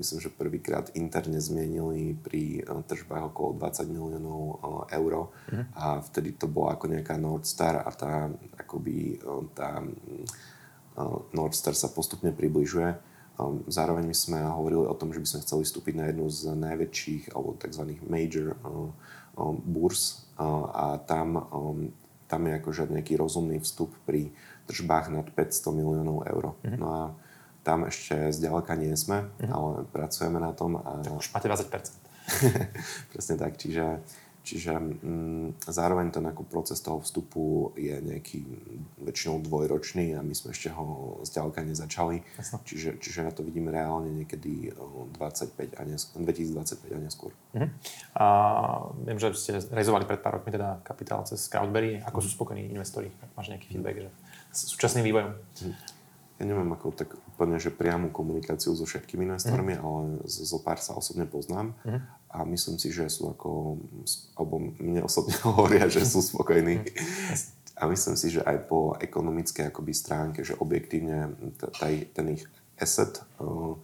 myslím, 0.00 0.18
že 0.24 0.32
prvýkrát 0.32 0.88
interne 0.96 1.36
zmienili 1.36 2.16
pri 2.16 2.64
e, 2.64 2.72
tržbách 2.88 3.28
okolo 3.28 3.60
20 3.60 3.92
miliónov 3.92 4.40
e, 4.40 4.54
eur 4.96 5.28
mm. 5.52 5.76
a 5.76 6.00
vtedy 6.00 6.32
to 6.32 6.48
bola 6.48 6.80
ako 6.80 6.96
nejaká 6.96 7.20
Nordstar 7.20 7.84
a 7.84 7.90
tá, 7.92 8.32
akoby, 8.56 9.20
e, 9.20 9.36
tá 9.52 9.84
Nordstar 11.36 11.76
sa 11.76 11.92
postupne 11.92 12.32
približuje. 12.32 12.92
Zároveň 13.72 14.04
my 14.04 14.16
sme 14.16 14.38
hovorili 14.48 14.84
o 14.84 14.96
tom, 14.96 15.16
že 15.16 15.20
by 15.20 15.28
sme 15.28 15.44
chceli 15.44 15.62
vstúpiť 15.64 15.94
na 15.96 16.04
jednu 16.12 16.28
z 16.28 16.40
najväčších 16.60 17.32
alebo 17.32 17.56
tzv. 17.56 17.96
major 18.04 18.52
burs 19.64 20.28
a 20.36 21.00
tam, 21.08 21.40
tam 22.28 22.40
je 22.44 22.52
akože 22.60 22.92
nejaký 22.92 23.16
rozumný 23.16 23.64
vstup 23.64 23.96
pri 24.04 24.28
tržbách 24.68 25.08
nad 25.08 25.24
500 25.32 25.72
miliónov 25.72 26.28
eur. 26.28 26.52
Mm. 26.68 26.76
No 26.76 26.88
a 26.92 27.02
tam 27.60 27.84
ešte 27.84 28.32
zďaleka 28.32 28.72
nie 28.76 28.96
sme, 28.96 29.28
mm-hmm. 29.28 29.52
ale 29.52 29.72
pracujeme 29.92 30.40
na 30.40 30.52
tom. 30.56 30.80
A... 30.80 31.04
Tak 31.04 31.12
už 31.12 31.26
máte 31.36 31.48
20%. 31.48 32.10
Presne 33.12 33.34
tak, 33.36 33.58
čiže, 33.58 34.00
čiže 34.46 34.72
mm, 34.78 35.60
zároveň 35.66 36.14
ten 36.14 36.24
ako 36.24 36.46
proces 36.46 36.80
toho 36.80 37.02
vstupu 37.02 37.74
je 37.76 37.92
nejaký 38.00 38.46
väčšinou 39.02 39.44
dvojročný 39.44 40.14
a 40.16 40.24
my 40.24 40.32
sme 40.32 40.54
ešte 40.54 40.72
ho 40.72 41.18
zďaleka 41.26 41.60
nezačali. 41.66 42.22
Čiže, 42.64 43.02
čiže 43.02 43.28
ja 43.28 43.32
to 43.34 43.44
vidím 43.44 43.68
reálne 43.68 44.08
niekedy 44.14 44.72
25 45.18 45.76
a 45.76 45.82
neskôr, 45.84 46.22
2025 46.22 46.96
a 46.96 47.00
neskôr. 47.02 47.32
Uh-huh. 47.52 47.68
A 48.16 48.24
viem, 49.04 49.18
že 49.20 49.34
ste 49.36 49.58
realizovali 49.58 50.06
pred 50.06 50.22
pár 50.22 50.40
rokmi 50.40 50.54
teda 50.54 50.80
kapitál 50.86 51.26
cez 51.26 51.44
Scoutberry. 51.44 52.00
Ako 52.08 52.24
sú 52.24 52.30
spokojní 52.32 52.72
investori? 52.72 53.10
Máš 53.36 53.52
nejaký 53.52 53.74
feedback 53.74 54.06
že 54.06 54.10
s 54.50 54.70
súčasným 54.70 55.04
vývojom? 55.04 55.30
Uh-huh 55.34 55.99
ja 56.40 56.48
neviem 56.48 56.72
ako 56.72 56.96
tak 56.96 57.12
úplne, 57.36 57.60
že 57.60 57.68
priamu 57.68 58.08
komunikáciu 58.08 58.72
so 58.72 58.88
všetkými 58.88 59.28
investormi, 59.28 59.76
mm. 59.76 59.84
ale 59.84 60.24
zo, 60.24 60.48
zo 60.48 60.58
pár 60.64 60.80
sa 60.80 60.96
osobne 60.96 61.28
poznám 61.28 61.76
mm. 61.84 62.00
a 62.32 62.38
myslím 62.48 62.80
si, 62.80 62.88
že 62.88 63.12
sú 63.12 63.28
ako, 63.28 63.76
alebo 64.40 64.72
mne 64.80 65.04
osobne 65.04 65.36
hovoria, 65.46 65.84
že 65.92 66.00
sú 66.00 66.24
spokojní. 66.24 66.80
Mm. 66.80 66.88
A 67.76 67.82
myslím 67.92 68.16
si, 68.16 68.32
že 68.32 68.40
aj 68.40 68.56
po 68.72 68.96
ekonomickej 68.96 69.68
akoby 69.68 69.92
stránke, 69.92 70.40
že 70.40 70.56
objektívne 70.56 71.36
taj, 71.76 72.08
ten 72.16 72.40
ich 72.40 72.48
asset 72.80 73.20
uh, 73.36 73.76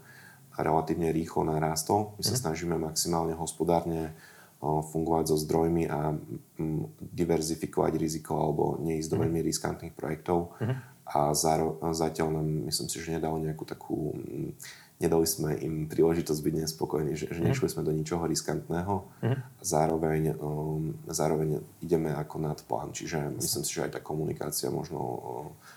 relatívne 0.57 1.13
rýchlo 1.13 1.45
narástol. 1.45 2.17
My 2.17 2.25
sa 2.25 2.37
mm. 2.37 2.41
snažíme 2.41 2.77
maximálne 2.81 3.37
hospodárne 3.37 4.17
uh, 4.65 4.81
fungovať 4.81 5.29
so 5.29 5.37
zdrojmi 5.37 5.93
a 5.93 6.17
um, 6.57 6.89
diverzifikovať 7.05 7.93
riziko 8.01 8.41
alebo 8.41 8.81
neísť 8.81 9.13
do 9.13 9.17
veľmi 9.21 9.45
riskantných 9.45 9.93
projektov. 9.93 10.57
Mm 10.57 10.96
a 11.07 11.31
záro, 11.39 11.79
zatiaľ 11.95 12.43
nám, 12.43 12.67
myslím 12.67 12.91
si, 12.91 12.99
že 12.99 13.15
nedalo 13.15 13.39
nejakú 13.39 13.63
takú, 13.63 14.11
mm, 14.19 14.59
nedali 14.99 15.23
sme 15.23 15.55
im 15.63 15.87
príležitosť 15.87 16.41
byť 16.43 16.55
nespokojní, 16.67 17.15
že, 17.15 17.31
že 17.31 17.39
mhm. 17.39 17.47
nešli 17.53 17.69
sme 17.71 17.87
do 17.87 17.95
ničoho 17.95 18.27
riskantného. 18.27 19.07
Mm. 19.23 19.39
Zároveň, 19.63 20.23
um, 20.41 20.99
zároveň 21.07 21.63
ideme 21.79 22.11
ako 22.11 22.43
nad 22.43 22.59
plán, 22.67 22.91
čiže 22.91 23.31
myslím 23.39 23.63
si, 23.63 23.71
že 23.71 23.87
aj 23.87 23.93
tá 23.95 24.01
komunikácia 24.03 24.67
možno 24.73 24.99
um, 24.99 25.21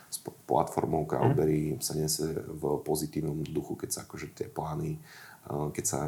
s 0.10 0.18
platformou 0.50 1.06
Crowdberry 1.06 1.78
mm. 1.78 1.84
sa 1.86 1.94
nesie 1.94 2.34
v 2.34 2.82
pozitívnom 2.82 3.46
duchu, 3.46 3.78
keď 3.78 3.89
sa 3.92 4.00
akože 4.10 4.34
tie 4.34 4.48
plány, 4.50 4.98
uh, 5.54 5.70
keď, 5.70 5.86
sa, 5.86 6.00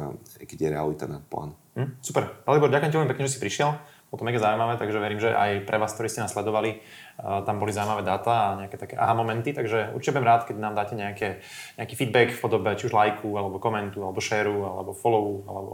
keď 0.42 0.58
je 0.58 0.68
realita 0.74 1.06
nad 1.06 1.22
plán. 1.30 1.54
Mm. 1.78 1.94
Super. 2.02 2.42
Dalibor, 2.42 2.74
ďakujem 2.74 2.90
ti 2.90 2.96
veľmi 2.98 3.10
pekne, 3.14 3.26
že 3.30 3.34
si 3.38 3.44
prišiel. 3.44 3.70
Bolo 4.12 4.20
to 4.20 4.28
mega 4.28 4.44
zaujímavé, 4.44 4.76
takže 4.76 5.00
verím, 5.00 5.24
že 5.24 5.32
aj 5.32 5.64
pre 5.64 5.80
vás, 5.80 5.96
ktorí 5.96 6.12
ste 6.12 6.20
nás 6.20 6.36
sledovali, 6.36 6.84
tam 7.16 7.56
boli 7.56 7.72
zaujímavé 7.72 8.04
dáta 8.04 8.52
a 8.52 8.60
nejaké 8.60 8.76
také 8.76 9.00
aha 9.00 9.16
momenty, 9.16 9.56
takže 9.56 9.88
určite 9.96 10.12
budem 10.12 10.28
rád, 10.28 10.44
keď 10.44 10.60
nám 10.60 10.76
dáte 10.76 10.92
nejaké, 10.92 11.40
nejaký 11.80 11.94
feedback 11.96 12.36
v 12.36 12.42
podobe 12.44 12.76
či 12.76 12.92
už 12.92 12.92
lajku, 12.92 13.32
alebo 13.32 13.56
komentu, 13.56 14.04
alebo 14.04 14.20
shareu, 14.20 14.68
alebo 14.68 14.92
followu, 14.92 15.48
alebo 15.48 15.72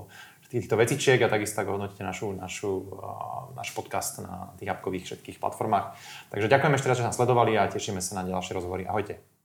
týchto 0.48 0.78
vecičiek 0.78 1.18
a 1.18 1.28
takisto 1.28 1.60
tak 1.60 1.68
hodnotíte 1.68 2.06
našu, 2.06 2.32
našu, 2.32 2.86
náš 3.58 3.74
podcast 3.74 4.22
na 4.22 4.54
tých 4.56 4.70
appkových 4.70 5.04
všetkých 5.04 5.42
platformách. 5.42 5.98
Takže 6.30 6.46
ďakujem 6.46 6.74
ešte 6.78 6.88
raz, 6.88 6.96
že 6.96 7.06
nás 7.10 7.18
sledovali 7.18 7.58
a 7.58 7.66
tešíme 7.66 7.98
sa 7.98 8.22
na 8.22 8.24
ďalšie 8.24 8.54
rozhovory. 8.54 8.86
Ahojte. 8.86 9.37